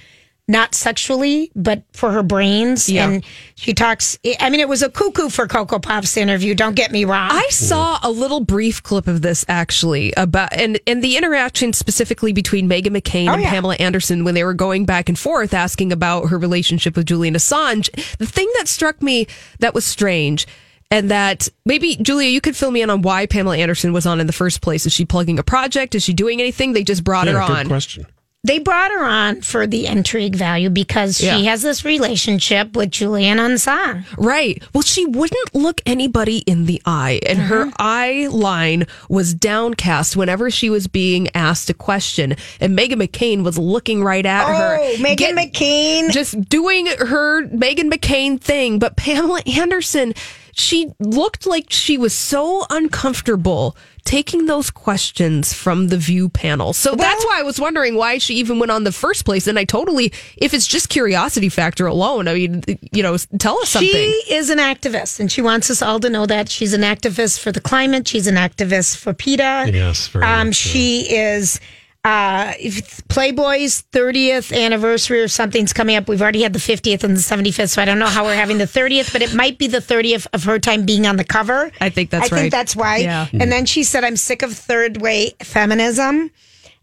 [0.48, 2.88] not sexually, but for her brains.
[2.88, 3.08] Yeah.
[3.08, 3.24] And
[3.54, 6.54] she talks, I mean, it was a cuckoo for Cocoa Puffs interview.
[6.54, 7.30] Don't get me wrong.
[7.32, 12.32] I saw a little brief clip of this actually about and and the interaction specifically
[12.32, 13.50] between Meghan McCain Oh, and yeah.
[13.50, 17.34] Pamela Anderson when they were going back and forth asking about her relationship with Julian
[17.34, 17.88] Assange.
[18.18, 19.28] The thing that struck me
[19.60, 20.46] that was strange
[20.90, 24.20] and that maybe Julia, you could fill me in on why Pamela Anderson was on
[24.20, 24.84] in the first place.
[24.84, 25.94] Is she plugging a project?
[25.94, 26.72] Is she doing anything?
[26.74, 27.68] They just brought her Yeah, good on.
[27.68, 28.06] question.
[28.44, 33.38] They brought her on for the intrigue value because she has this relationship with Julian
[33.38, 34.04] Assange.
[34.18, 34.60] Right.
[34.74, 37.74] Well, she wouldn't look anybody in the eye, and her mm-hmm.
[37.78, 42.34] eye line was downcast whenever she was being asked a question.
[42.58, 44.78] And Meghan McCain was looking right at her.
[44.80, 46.10] Oh, Megan Get- McCain.
[46.10, 48.80] Just doing her Meghan McCain thing.
[48.80, 50.14] But Pamela Anderson,
[50.52, 56.72] she looked like she was so uncomfortable taking those questions from the view panel.
[56.72, 59.46] So that's why I was wondering why she even went on the first place.
[59.46, 63.70] And I totally, if it's just curiosity factor alone, I mean, you know, tell us
[63.70, 63.90] something.
[63.90, 67.38] She is an activist, and she wants us all to know that she's an activist
[67.38, 68.08] for the climate.
[68.08, 69.70] She's an activist for PETA.
[69.72, 70.68] Yes, very Um, much so.
[70.70, 71.60] she is.
[72.04, 76.08] Uh, if Playboy's 30th anniversary or something's coming up.
[76.08, 78.58] We've already had the 50th and the 75th, so I don't know how we're having
[78.58, 81.70] the 30th, but it might be the 30th of her time being on the cover.
[81.80, 82.38] I think that's I right.
[82.38, 82.96] I think that's why.
[82.98, 83.28] Yeah.
[83.32, 86.32] And then she said, "I'm sick of third way feminism."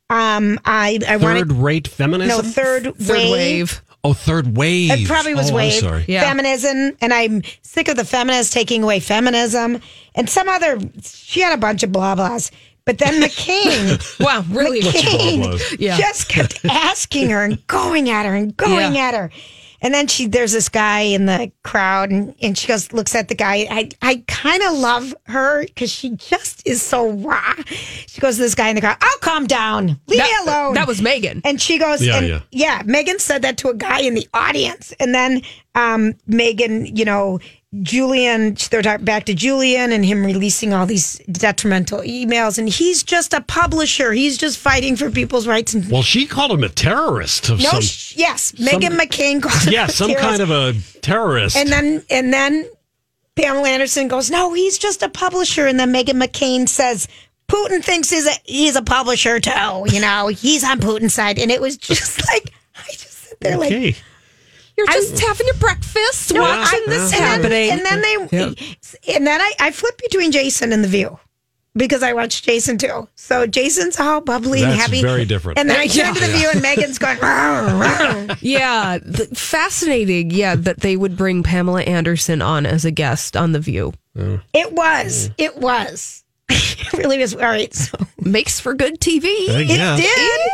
[0.10, 2.30] Um, I I Third wanted rate feminism?
[2.38, 3.82] no third, Third wave.
[4.04, 4.92] Oh, third wave.
[4.92, 5.74] it probably was oh, wave.
[5.74, 6.06] I'm sorry.
[6.08, 6.22] Yeah.
[6.22, 6.96] Feminism.
[7.02, 9.82] And I'm sick of the feminists taking away feminism.
[10.16, 12.50] And some other, she had a bunch of blah blahs.
[12.90, 14.82] But then McCain, Wow, really?
[14.82, 15.76] McCain blah blahs.
[15.80, 15.96] Yeah.
[15.96, 19.10] just kept asking her and going at her and going Yeah.
[19.10, 19.30] at her.
[19.82, 23.30] And then she, there's this guy in the crowd, and, and she goes, looks at
[23.30, 23.66] the guy.
[23.70, 27.54] I, I kind of love her because she just is so raw.
[27.68, 30.00] She goes to this guy in the crowd, I'll calm down.
[30.08, 30.74] Leave That- me alone.
[30.74, 31.42] that was Megan.
[31.46, 32.42] And she goes, Yeah, and, yeah.
[32.52, 32.82] yeah.
[32.86, 34.92] Megan said that to a guy in the audience.
[35.00, 35.44] And then
[35.76, 37.40] um, Megan, you know,
[37.84, 42.58] Julian, they're back to Julian and him releasing all these detrimental emails.
[42.58, 44.12] And he's just a publisher.
[44.12, 45.76] He's just fighting for people's rights.
[45.76, 47.82] And Well, she called him a terrorist of no, some.
[47.82, 51.56] sh- yes, Meghan McCain called him yeah, some kind of a terrorist.
[51.56, 52.68] And then, and then
[53.36, 55.68] Pamela Anderson goes, no, he's just a publisher.
[55.68, 57.08] And then Meghan McCain says,
[57.48, 59.86] Putin thinks he's a, he's a publisher too.
[59.92, 61.38] You know, he's on Putin's side.
[61.38, 63.96] And it was just like, I just sit there like, okay.
[64.88, 67.72] You're just having your breakfast, No, watching I- this and then- happening.
[67.72, 71.20] And then they, and then I, I flipped between Jason and The View
[71.76, 73.08] because I watched Jason too.
[73.16, 75.02] So Jason's all bubbly and happy.
[75.02, 75.60] very different.
[75.60, 77.82] And then I turned to The View and Megan's going, "Rawr,
[78.28, 80.32] rawr." yeah, th- fascinating.
[80.32, 83.94] Yeah, that they would bring Pamela Anderson on as a guest on The View.
[84.16, 86.24] it was, it was.
[86.50, 87.36] it really was.
[87.36, 87.74] All right.
[87.74, 89.26] So Makes for good TV.
[89.26, 90.04] I it did.
[90.06, 90.52] It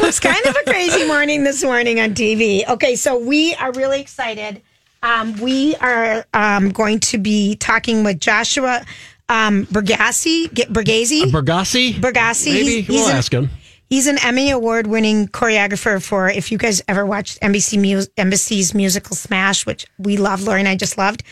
[0.00, 2.68] was kind of a crazy morning this morning on TV.
[2.68, 2.96] Okay.
[2.96, 4.62] So we are really excited.
[5.02, 8.84] Um, we are um, going to be talking with Joshua
[9.28, 11.94] um, Bergassi, get Bergasi, Bergassi?
[11.94, 12.52] Bergassi.
[12.52, 12.64] Maybe.
[12.64, 13.50] He's, he's we'll an, ask him.
[13.88, 16.28] He's an Emmy award winning choreographer for.
[16.28, 20.76] If you guys ever watched NBC NBC's musical Smash, which we love, Lori and I
[20.76, 21.22] just loved.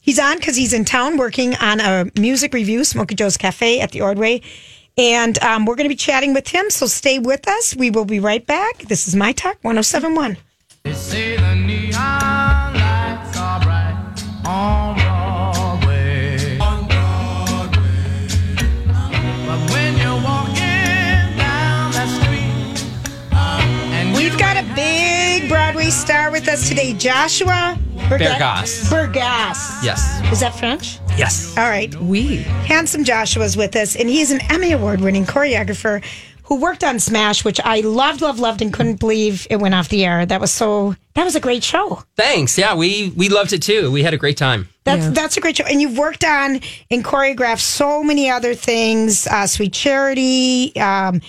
[0.00, 3.92] He's on because he's in town working on a music review, Smoky Joe's Cafe at
[3.92, 4.40] the Ordway.
[5.00, 6.68] And um, we're going to be chatting with him.
[6.68, 7.74] So stay with us.
[7.74, 8.76] We will be right back.
[8.80, 10.36] This is My Talk 1071.
[26.00, 28.88] Star with us today, Joshua Berga- Bergasse.
[28.90, 29.84] Bergasse.
[29.84, 30.20] Yes.
[30.32, 30.98] Is that French?
[31.18, 31.56] Yes.
[31.58, 31.94] All right.
[31.96, 32.36] We.
[32.66, 36.02] Handsome Joshua's with us, and he's an Emmy Award winning choreographer
[36.44, 39.88] who worked on Smash, which I loved, loved, loved, and couldn't believe it went off
[39.90, 40.24] the air.
[40.24, 42.02] That was so, that was a great show.
[42.16, 42.56] Thanks.
[42.56, 43.92] Yeah, we we loved it too.
[43.92, 44.68] We had a great time.
[44.84, 46.60] That's that's a great show, and you've worked on
[46.90, 49.26] and choreographed so many other things.
[49.26, 50.74] Uh, Sweet Charity.
[50.76, 51.20] Um,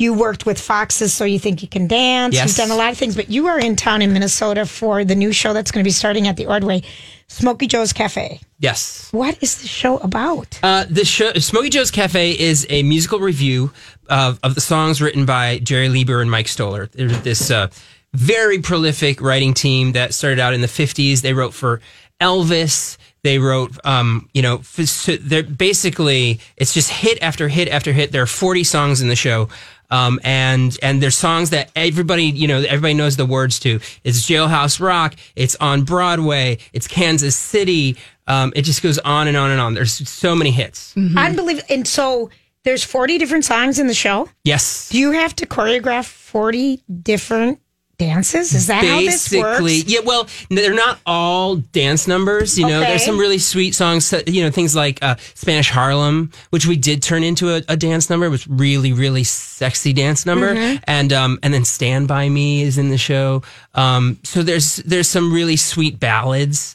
[0.00, 2.34] you worked with Fox's, so you think you can dance.
[2.34, 2.48] Yes.
[2.48, 5.14] You've done a lot of things, but you are in town in Minnesota for the
[5.14, 6.82] new show that's going to be starting at the Ordway,
[7.28, 8.40] Smoky Joe's Cafe.
[8.58, 9.08] Yes.
[9.12, 10.58] What is the show about?
[10.62, 13.70] Uh, the show, Smoky Joe's Cafe, is a musical revue
[14.08, 16.86] of, of the songs written by Jerry Leiber and Mike Stoller.
[16.86, 17.68] There's this uh,
[18.14, 21.20] very prolific writing team that started out in the 50s.
[21.20, 21.80] They wrote for
[22.20, 22.96] Elvis.
[23.22, 27.92] They wrote, um, you know, f- so they're basically, it's just hit after hit after
[27.92, 28.12] hit.
[28.12, 29.48] There are 40 songs in the show.
[29.92, 33.80] Um, and and there's songs that everybody you know everybody knows the words to.
[34.04, 35.16] It's Jailhouse Rock.
[35.34, 36.58] It's on Broadway.
[36.72, 37.96] It's Kansas City.
[38.28, 39.74] Um, it just goes on and on and on.
[39.74, 40.94] There's so many hits.
[40.96, 41.66] Unbelievable.
[41.68, 42.30] And so
[42.62, 44.28] there's 40 different songs in the show.
[44.44, 44.90] Yes.
[44.90, 47.58] Do you have to choreograph 40 different
[48.00, 48.52] dances?
[48.54, 49.84] Is that how this works?
[49.84, 50.00] yeah.
[50.04, 52.58] Well, they're not all dance numbers.
[52.58, 52.88] You know, Okay.
[52.90, 54.12] there's some really sweet songs.
[54.26, 58.10] You know, things like uh, Spanish Harlem, which we did turn into a, a dance
[58.10, 58.26] number.
[58.26, 60.54] It was really, really sexy dance number.
[60.54, 60.82] Mm-hmm.
[60.88, 63.42] And um, and then Stand by Me is in the show.
[63.74, 66.74] Um, so there's there's some really sweet ballads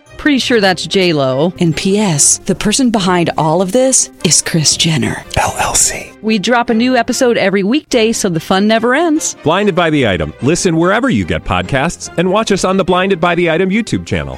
[0.21, 1.51] Pretty sure that's J Lo.
[1.59, 2.37] And P.S.
[2.37, 5.15] The person behind all of this is Kris Jenner.
[5.31, 6.15] LLC.
[6.21, 9.35] We drop a new episode every weekday, so the fun never ends.
[9.43, 10.31] Blinded by the item.
[10.43, 14.05] Listen wherever you get podcasts, and watch us on the Blinded by the Item YouTube
[14.05, 14.37] channel.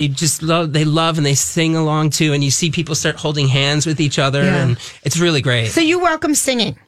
[0.00, 0.72] you just love.
[0.72, 2.32] They love and they sing along too.
[2.32, 4.62] And you see people start holding hands with each other, Yeah.
[4.62, 5.66] and it's really great.
[5.72, 6.78] So you welcome singing.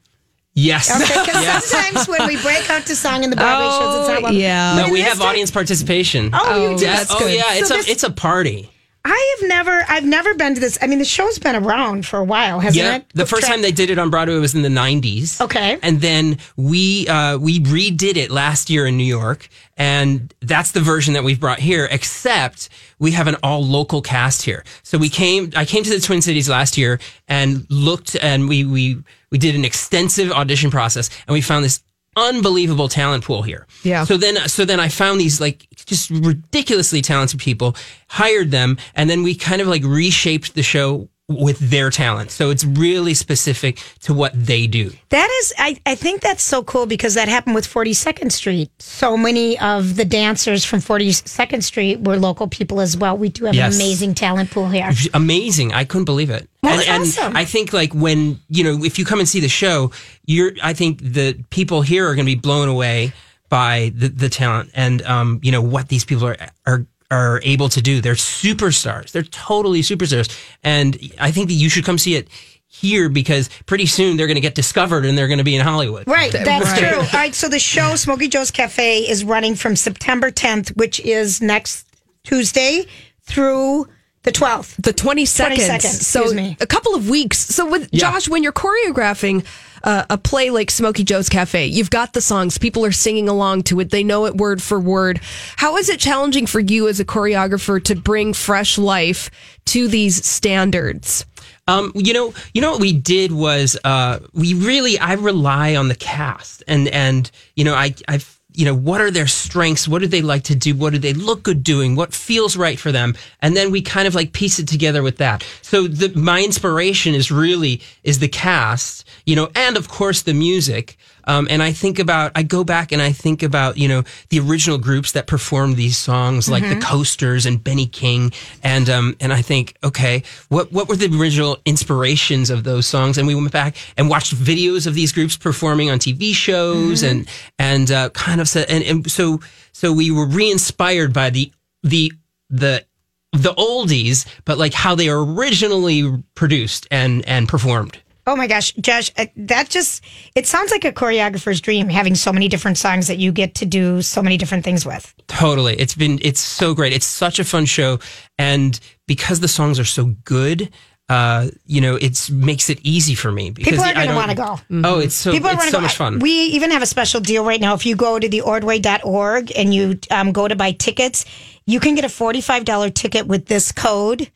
[0.54, 0.90] Yes.
[0.90, 1.64] Okay, because Yes.
[1.66, 4.74] sometimes when we break out to song in the Broadway shows, it's not Oh, yeah.
[4.76, 6.30] No, But in we have time- audience participation.
[6.32, 6.84] Oh, you do.
[6.86, 7.34] That's oh good.
[7.34, 8.70] yeah, it's So a this- it's a party.
[9.02, 10.76] I have never, I've never been to this.
[10.82, 13.06] I mean, the show's been around for a while, hasn't Yeah, it?
[13.14, 15.40] the first time they did it on Broadway was in the '90s.
[15.40, 15.78] Okay.
[15.82, 20.80] and then we uh, we redid it last year in New York, and that's the
[20.80, 21.88] version that we've brought here.
[21.90, 24.64] Except we have an all local cast here.
[24.82, 28.66] So we came, I came to the Twin Cities last year and looked, and we
[28.66, 31.82] we we did an extensive audition process, and we found this
[32.16, 33.66] unbelievable talent pool here.
[33.82, 34.04] Yeah.
[34.04, 37.76] So then, so then I found these like just ridiculously talented people,
[38.08, 42.30] hired them, and then we kind of like reshaped the show with their talent.
[42.32, 44.90] So it's really specific to what they do.
[45.10, 48.70] That is, I, I think that's so cool because that happened with 42nd Street.
[48.80, 53.16] So many of the dancers from 42nd Street were local people as well.
[53.16, 53.74] We do have Yes.
[53.74, 54.90] an amazing talent pool here.
[55.14, 55.72] Amazing.
[55.72, 56.48] I couldn't believe it.
[56.62, 57.36] Well, and, awesome.
[57.36, 59.92] I think like when, you know, if you come and see the show,
[60.26, 63.12] you're, I think the people here are going to be blown away
[63.48, 67.68] by the, the talent and, um, you know, what these people are, are, are able
[67.70, 68.00] to do.
[68.00, 69.12] They're superstars.
[69.12, 70.28] They're totally superstars.
[70.62, 72.28] And I think that you should come see it
[72.72, 75.60] here because pretty soon they're going to get discovered and they're going to be in
[75.64, 76.06] Hollywood.
[76.06, 76.78] Right, that's Right.
[76.78, 76.98] true.
[76.98, 81.42] All right, so the show Smoky Joe's Cafe is running from September 10th, which is
[81.42, 81.86] next
[82.22, 82.86] Tuesday,
[83.22, 83.88] through
[84.22, 84.76] the 12th.
[84.76, 85.56] The 22nd.
[85.56, 86.56] 22nd, so excuse me.
[86.60, 87.38] a couple of weeks.
[87.38, 89.46] So with Josh, when you're choreographing
[89.82, 93.62] uh, a play like Smokey Joe's Cafe, you've got the songs, people are singing along
[93.64, 95.20] to it, they know it word for word.
[95.56, 99.30] How is it challenging for you as a choreographer to bring fresh life
[99.66, 101.24] to these standards?
[101.66, 105.88] Um, you know, you know what we did was uh, we really I rely on
[105.88, 108.18] the cast and and you know I I
[108.54, 109.88] you know what are their strengths?
[109.88, 110.74] What do they like to do?
[110.74, 111.96] What do they look good doing?
[111.96, 113.14] What feels right for them?
[113.40, 115.44] And then we kind of like piece it together with that.
[115.62, 120.34] So the my inspiration is really is the cast, you know, and of course the
[120.34, 120.96] music.
[121.24, 124.40] Um, and I think about, I go back and I think about, you know, the
[124.40, 126.74] original groups that performed these songs, like Mhm.
[126.74, 131.10] the Coasters and Benny King, and um, and I think, okay, what what were the
[131.18, 133.18] original inspirations of those songs?
[133.18, 137.10] And we went back and watched videos of these groups performing on TV shows, Mhm.
[137.10, 139.40] and and uh, kind of said, and, and so
[139.72, 141.52] so we were re-inspired by the
[141.82, 142.12] the
[142.50, 142.84] the
[143.32, 147.98] the oldies, but like how they originally produced and and performed.
[148.30, 150.04] Oh my gosh, Josh, uh, that just,
[150.36, 153.66] it sounds like a choreographer's dream having so many different songs that you get to
[153.66, 155.12] do so many different things with.
[155.26, 155.74] Totally.
[155.80, 156.92] It's been it's so great.
[156.92, 157.98] It's such a fun show
[158.38, 158.78] and
[159.08, 160.70] because the songs are so good,
[161.08, 164.14] uh, you know, it's makes it easy for me because People are I going to
[164.14, 164.60] don't- want to go.
[164.88, 165.80] Oh, it's so People it's so go.
[165.80, 166.20] much fun.
[166.20, 167.74] We even have a special deal right now.
[167.74, 171.24] If you go to the ordway.org and you um, go to buy tickets,
[171.66, 174.30] you can get a $45 ticket with this code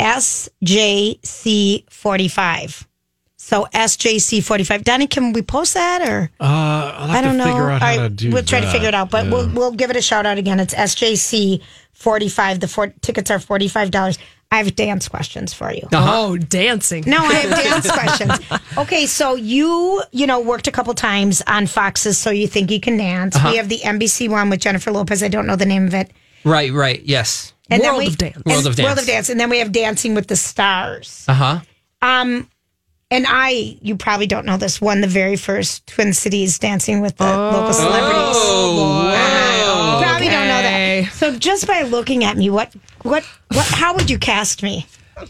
[0.00, 2.84] SJC45.
[3.48, 4.84] So SJC45.
[4.84, 6.30] Donnie, can we post that or?
[6.38, 7.44] Uh, I'll have I don't to know.
[7.44, 9.30] figure out how All to do We'll try to figure it out, but Yeah.
[9.32, 10.60] we'll we'll give it a shout out again.
[10.60, 11.62] It's SJC
[11.94, 12.60] forty five.
[12.60, 14.18] The four, tickets are forty five dollars.
[14.52, 15.88] I have dance questions for you.
[15.94, 17.04] Oh, dancing.
[17.06, 18.60] No, I have dance questions.
[18.76, 22.80] Okay, so you you know worked a couple times on Fox's, so you think you
[22.80, 23.34] can dance.
[23.34, 23.48] Uh-huh.
[23.50, 25.22] We have the NBC one with Jennifer Lopez.
[25.22, 26.10] I don't know the name of it.
[26.44, 27.00] Right, right.
[27.02, 27.54] Yes.
[27.70, 28.42] then World we- of Dance.
[28.44, 28.86] World of Dance.
[28.86, 31.24] World of Dance, and then we have Dancing with the Stars.
[31.28, 31.60] Uh-huh.
[32.02, 32.48] Um,
[33.10, 37.16] and I, you probably don't know this, won the very first Twin Cities Dancing with
[37.16, 38.36] the local celebrities.
[38.36, 39.98] Oh, wow.
[39.98, 41.12] You probably don't know that.
[41.12, 43.66] So just by looking at me, what, what, what?
[43.66, 44.86] How would you cast me?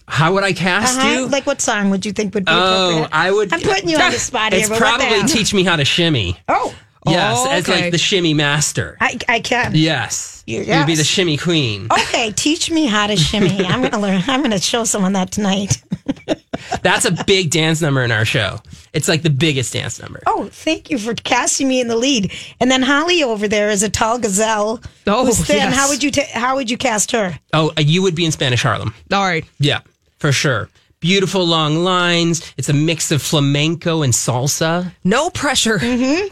[0.06, 1.08] How would I cast Uh-huh.
[1.08, 1.26] you?
[1.28, 2.56] Like what song would you think would be Oh,
[3.04, 3.08] appropriate?
[3.12, 3.52] I would.
[3.52, 4.60] I'm putting you on the spot here.
[4.60, 6.36] It's but probably teach me how to shimmy.
[6.48, 6.74] Oh.
[7.10, 8.96] Yes, Oh, as like the shimmy master.
[9.00, 9.72] I, I can.
[9.74, 10.42] Yes.
[10.46, 11.88] You- You'd be the shimmy queen.
[11.92, 13.64] Okay, teach me how to shimmy.
[13.66, 14.22] I'm gonna learn.
[14.26, 15.82] I'm gonna show someone that tonight.
[16.82, 18.60] That's a big dance number in our show.
[18.92, 20.22] It's like the biggest dance number.
[20.26, 22.32] Oh, thank you for casting me in the lead.
[22.60, 24.80] And then Holly over there is a tall gazelle.
[25.06, 25.56] Oh, who's thin.
[25.56, 25.74] yes.
[25.74, 27.38] How would you ta- How would you cast her?
[27.52, 28.94] Oh, uh, you would be in Spanish Harlem.
[29.12, 29.44] All right.
[29.60, 29.80] Yeah,
[30.18, 30.68] for sure.
[31.00, 32.52] Beautiful long lines.
[32.56, 34.92] It's a mix of flamenco and salsa.
[35.04, 35.78] No pressure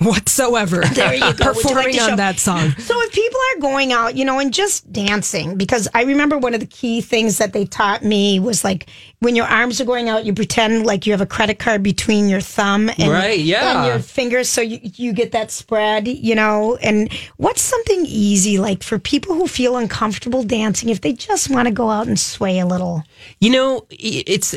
[0.00, 0.82] whatsoever.
[0.82, 0.94] Mm-hmm.
[0.96, 1.26] There you go.
[1.28, 2.70] Would like Performing on that song.
[2.78, 6.54] So if people are going out, you know, and just dancing, because I remember one
[6.54, 8.88] of the key things that they taught me was like
[9.20, 12.28] when your arms are going out, you pretend like you have a credit card between
[12.28, 13.78] your thumb and, Right, yeah.
[13.78, 16.76] and your fingers, so you you get that spread, you know.
[16.82, 21.68] And what's something easy like for people who feel uncomfortable dancing if they just want
[21.68, 23.02] to go out and sway a little?
[23.40, 24.55] You know, it's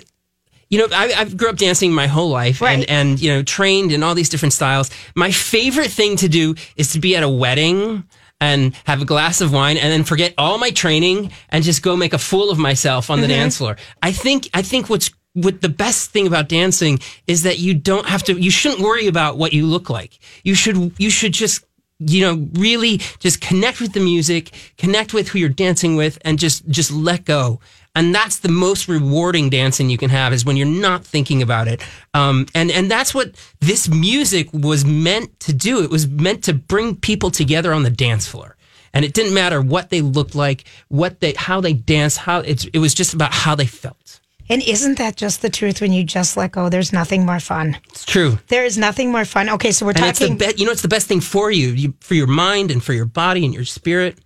[0.70, 3.92] you know, I, I've grew up dancing my whole life and, and, you know, trained
[3.92, 4.90] in all these different styles.
[5.16, 8.04] My favorite thing to do is to be at a wedding
[8.40, 11.96] and have a glass of wine and then forget all my training and just go
[11.98, 13.30] make a fool of myself on the Mhm.
[13.32, 13.78] dance floor.
[14.04, 18.08] I think, I think what's, what the best thing about dancing is that you don't
[18.08, 20.20] have to, you shouldn't worry about what you look like.
[20.44, 21.66] You should, you should just
[22.02, 26.40] you know really just connect with the music connect with who you're dancing with and
[26.40, 27.60] just just let go
[28.00, 31.68] and that's the most rewarding dancing you can have is when you're not thinking about
[31.68, 31.82] it
[32.14, 36.54] um, and and that's what this music was meant to do it was meant to
[36.54, 38.56] bring people together on the dance floor
[38.94, 42.66] and it didn't matter what they looked like what they how they danced how it's,
[42.74, 44.20] it was just about how they felt
[44.50, 46.70] And isn't that just the truth when you just let go?
[46.70, 47.78] There's nothing more fun.
[47.90, 49.46] it's true There is nothing more fun.
[49.56, 50.38] Okay, so we're and it's the talking.
[50.40, 52.94] be- you know it's the best thing for you, you for your mind and for
[52.94, 54.18] your body and your spirit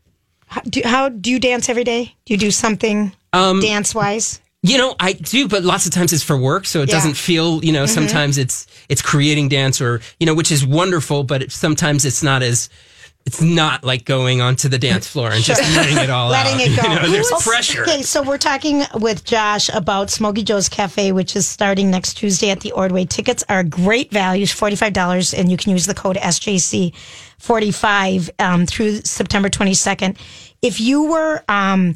[0.47, 2.15] How do, how do you dance every day?
[2.26, 4.39] Do you do something Um, dance wise?
[4.65, 6.95] You know, I do, but lots of times it's for work, so it Yeah.
[6.95, 7.61] doesn't feel.
[7.65, 7.89] You know, Mhm.
[7.93, 12.23] sometimes it's it's creating dance, or you know, which is wonderful, but it, sometimes it's
[12.23, 12.69] not as.
[13.25, 15.75] It's not like going onto the dance floor and just Sure.
[15.77, 16.61] letting it all Letting out.
[16.67, 16.89] it go.
[16.89, 17.84] You know, there's pressure.
[17.84, 22.49] Okay, so we're talking with Josh about Smoky Joe's Cafe, which is starting next Tuesday
[22.49, 23.05] at the Ordway.
[23.05, 29.47] Tickets are great values, $45, and you can use the code SJC45 um, through September
[29.49, 30.17] 22nd.
[30.61, 31.95] If you were um,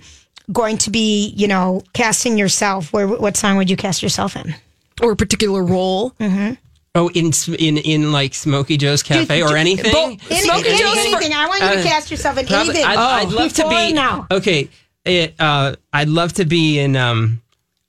[0.52, 4.56] going to be, you know, casting yourself, where what song would you cast yourself in?
[5.02, 6.12] Or a particular role?
[6.20, 6.54] Mm-hmm.
[6.96, 9.86] Oh, in in in like Smoky Joe's Cafe or anything.
[9.96, 11.34] Any, any- anything.
[11.34, 12.86] I want you to Uh, cast yourself in Probably- anything.
[12.86, 14.26] I'd, I'd love to be now.
[14.32, 14.70] Okay,
[15.06, 17.42] it, uh, I'd love to be in um,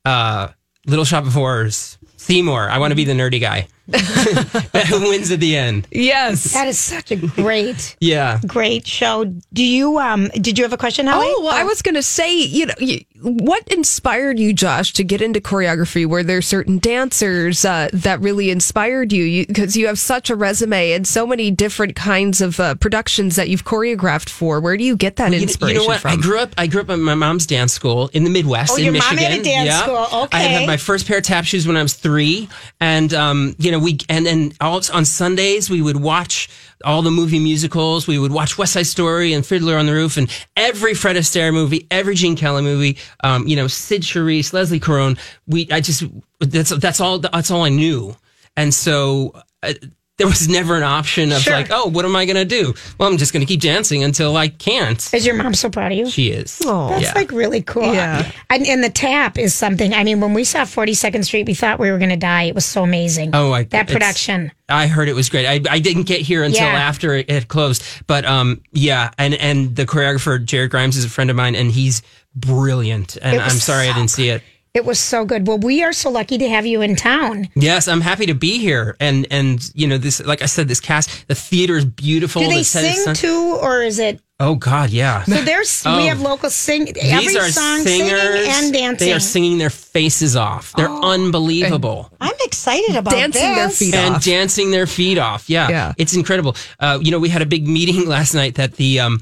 [0.04, 0.48] uh,
[0.86, 1.96] Little Shop of Horrors.
[2.18, 2.68] Seymour.
[2.68, 5.86] I want to be the nerdy guy who wins at the end.
[5.90, 6.52] Yes.
[6.52, 8.40] That is such a great, Yeah.
[8.46, 9.24] great show.
[9.52, 11.26] Do you um did you have a question, Holly?
[11.28, 15.04] Oh, well, I was going to say, you know, you, what inspired you, Josh, to
[15.04, 16.06] get into choreography?
[16.06, 19.46] Were there certain dancers uh, that really inspired you?
[19.46, 23.48] Because you, have such a resume and so many different kinds of uh, productions that
[23.48, 24.60] you've choreographed for.
[24.60, 26.00] Where do you get that You- inspiration You know what?
[26.00, 26.12] from?
[26.12, 26.50] I grew up.
[26.58, 29.14] I grew up at my mom's dance school in the Midwest Oh, in your mom
[29.16, 29.30] Michigan.
[29.32, 29.82] had a dance Yeah.
[29.82, 30.20] school.
[30.24, 30.38] Okay.
[30.38, 32.48] I had my first pair of tap shoes when I was three,
[32.80, 36.48] and um, you know know, we and then all, on Sundays we would watch
[36.84, 38.06] all the movie musicals.
[38.06, 41.52] We would watch West Side Story and Fiddler on the Roof and every Fred Astaire
[41.52, 42.98] movie, every Gene Kelly movie.
[43.24, 45.16] Um, you know, Cyd Charisse, Leslie Caron.
[45.46, 46.04] We, I just
[46.40, 48.16] that's that's all that's all I knew,
[48.56, 49.34] and so.
[49.62, 49.74] Uh,
[50.18, 51.52] there was never an option of Sure.
[51.54, 52.74] like, oh, what am I going to do?
[52.98, 54.98] Well, I'm just going to keep dancing until I can't.
[55.14, 56.10] Is your mom so proud of you?
[56.10, 56.58] She is.
[56.58, 57.12] That's yeah.
[57.14, 57.94] like really cool.
[57.94, 58.30] Yeah.
[58.50, 59.94] And, and the tap is something.
[59.94, 62.42] I mean, when we saw 42nd Street, we thought we were going to die.
[62.44, 63.30] It was so amazing.
[63.32, 64.50] Oh, I, that production.
[64.68, 65.46] I heard it was great.
[65.46, 66.72] I, I didn't get here until Yeah.
[66.72, 71.08] after it had closed, but um, yeah, and and the choreographer Jared Grimes is a
[71.08, 72.02] friend of mine, and he's
[72.34, 73.16] brilliant.
[73.22, 74.42] And I'm sorry I didn't see it.
[74.74, 75.46] It was so good.
[75.46, 77.48] Well, we are so lucky to have you in town.
[77.56, 80.80] Yes, I'm happy to be here, and and you know this, like I said, this
[80.80, 82.42] cast, the theater is beautiful.
[82.42, 84.20] Do they The sing sun- too, or is it?
[84.40, 85.24] Oh God, yeah.
[85.24, 85.96] So there's Oh.
[85.96, 89.08] we have local sing every These are song singers singing and dancing.
[89.08, 90.72] They are singing their faces off.
[90.76, 92.10] They're unbelievable.
[92.20, 93.78] I'm excited about Dancing their this.
[93.78, 94.24] feet and off.
[94.24, 95.48] dancing their feet off.
[95.50, 95.92] Yeah, Yeah.
[95.98, 96.56] it's incredible.
[96.78, 99.20] Uh, you know, we had a big meeting last night that the um,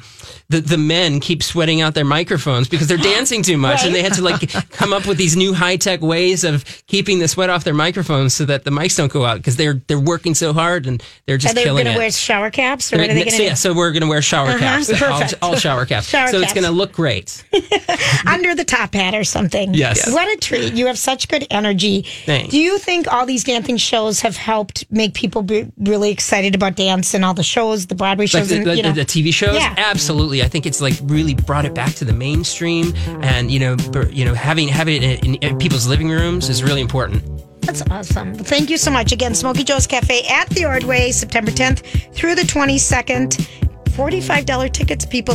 [0.49, 4.03] the the men keep sweating out their microphones because they're dancing too much, and they
[4.03, 7.49] had to like come up with these new high tech ways of keeping the sweat
[7.51, 10.53] off their microphones so that the mics don't go out because they're they're working so
[10.53, 11.97] hard and they're just Are they killing going it.
[11.97, 13.57] to wear shower caps, or They're- what are they going to yeah, do?
[13.57, 15.43] so we're going to wear shower Uh-huh, caps, all, perfect.
[15.43, 16.09] all shower caps.
[16.09, 17.45] Shower so it's going to look great.
[18.27, 19.75] Under the top hat or something.
[19.75, 20.11] Yes.
[20.13, 20.75] What a treat.
[20.75, 22.03] You have such good energy.
[22.25, 22.51] Thanks.
[22.51, 26.77] Do you think all these dancing shows have helped make people be really excited about
[26.77, 28.93] dance and all the shows, the Broadway like shows, the, and the, you know?
[28.93, 29.57] the TV shows.
[29.57, 29.75] Yeah.
[29.77, 32.93] Absolutely, I think it's like really brought it back to the mainstream,
[33.23, 33.77] and you know,
[34.11, 37.23] you know, having having it in, in people's living rooms is really important.
[37.63, 38.35] That's awesome.
[38.35, 39.11] Well, Thank you so much.
[39.11, 43.66] Again, Smoky Joe's Cafe at the Ordway, September 10th through the 22nd.
[43.97, 45.35] $45 tickets, people.